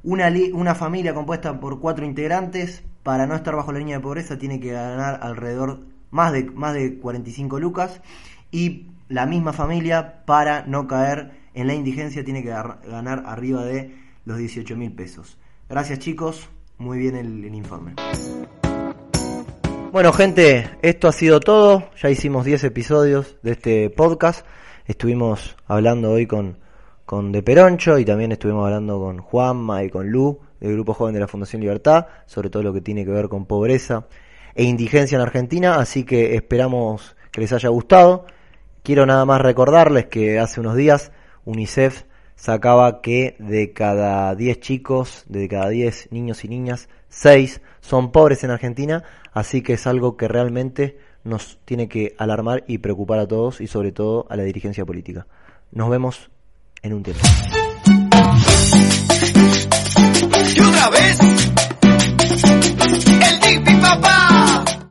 una, 0.03 0.31
li- 0.31 0.53
una 0.53 0.75
familia 0.75 1.15
compuesta 1.15 1.61
por 1.61 1.81
cuatro 1.81 2.05
integrantes, 2.05 2.83
para 3.03 3.27
no 3.27 3.35
estar 3.35 3.55
bajo 3.57 3.73
la 3.73 3.79
línea 3.79 3.97
de 3.99 4.03
pobreza, 4.03 4.39
tiene 4.39 4.61
que 4.61 4.73
ganar 4.73 5.21
alrededor 5.23 5.81
más 6.11 6.33
de, 6.33 6.45
más 6.51 6.75
de 6.75 6.99
45 6.99 7.59
lucas. 7.61 8.01
Y 8.51 8.87
la 9.09 9.27
misma 9.27 9.53
familia, 9.53 10.25
para 10.27 10.65
no 10.67 10.87
caer 10.87 11.33
en 11.55 11.67
la 11.67 11.75
indigencia, 11.75 12.25
tiene 12.25 12.43
que 12.43 12.49
ganar 12.51 13.25
arriba 13.27 13.65
de 13.65 13.95
los 14.25 14.39
18 14.39 14.77
mil 14.77 14.93
pesos. 14.93 15.39
Gracias, 15.69 15.99
chicos. 16.01 16.49
Muy 16.79 16.99
bien 16.99 17.17
el, 17.17 17.45
el 17.45 17.55
informe. 17.55 17.95
Bueno, 19.91 20.13
gente, 20.13 20.71
esto 20.81 21.09
ha 21.09 21.13
sido 21.13 21.41
todo. 21.41 21.91
Ya 22.01 22.09
hicimos 22.09 22.45
10 22.45 22.63
episodios 22.65 23.37
de 23.43 23.53
este 23.53 23.91
podcast. 23.91 24.47
Estuvimos 24.87 25.57
hablando 25.67 26.13
hoy 26.13 26.27
con, 26.27 26.59
con 27.05 27.33
De 27.33 27.43
Peroncho 27.43 27.99
y 27.99 28.05
también 28.05 28.31
estuvimos 28.31 28.65
hablando 28.65 29.01
con 29.01 29.19
Juanma 29.19 29.83
y 29.83 29.91
con 29.91 30.09
Lu 30.09 30.39
del 30.61 30.73
Grupo 30.75 30.95
Joven 30.95 31.15
de 31.15 31.21
la 31.21 31.29
Fundación 31.29 31.63
Libertad 31.63 32.07
sobre 32.27 32.49
todo 32.49 32.63
lo 32.63 32.73
que 32.73 32.81
tiene 32.81 33.05
que 33.05 33.11
ver 33.11 33.29
con 33.29 33.47
pobreza 33.47 34.07
e 34.55 34.63
indigencia 34.63 35.17
en 35.17 35.23
Argentina. 35.23 35.77
Así 35.77 36.05
que 36.05 36.37
esperamos 36.37 37.17
que 37.33 37.41
les 37.41 37.53
haya 37.53 37.71
gustado. 37.71 38.27
Quiero 38.85 39.05
nada 39.05 39.25
más 39.25 39.41
recordarles 39.41 40.07
que 40.07 40.39
hace 40.39 40.61
unos 40.61 40.77
días 40.77 41.11
UNICEF 41.45 42.05
sacaba 42.39 43.03
que 43.03 43.37
de 43.39 43.73
cada 43.73 44.35
10 44.35 44.61
chicos, 44.61 45.25
de 45.29 45.49
cada 45.49 45.69
10 45.69 46.13
niños 46.13 46.45
y 46.45 46.49
niñas, 46.49 46.89
6 47.09 47.61
son 47.81 48.13
pobres 48.13 48.45
en 48.45 48.51
Argentina, 48.51 49.03
así 49.33 49.61
que 49.61 49.75
es 49.75 49.87
algo 49.87 50.17
que 50.17 50.29
realmente 50.29 50.99
nos 51.25 51.59
tiene 51.65 51.89
que 51.89 52.15
alarmar 52.17 52.65
y 52.67 52.79
preocupar 52.79 53.19
a 53.19 53.27
todos 53.27 53.61
y 53.61 53.67
sobre 53.67 53.93
todo 53.93 54.27
a 54.31 54.37
la 54.37 54.45
dirigencia 54.45 54.87
política. 54.87 55.27
Nos 55.73 55.91
vemos 55.91 56.31
en 56.83 56.95
un 56.95 57.03
tiempo. 57.03 57.23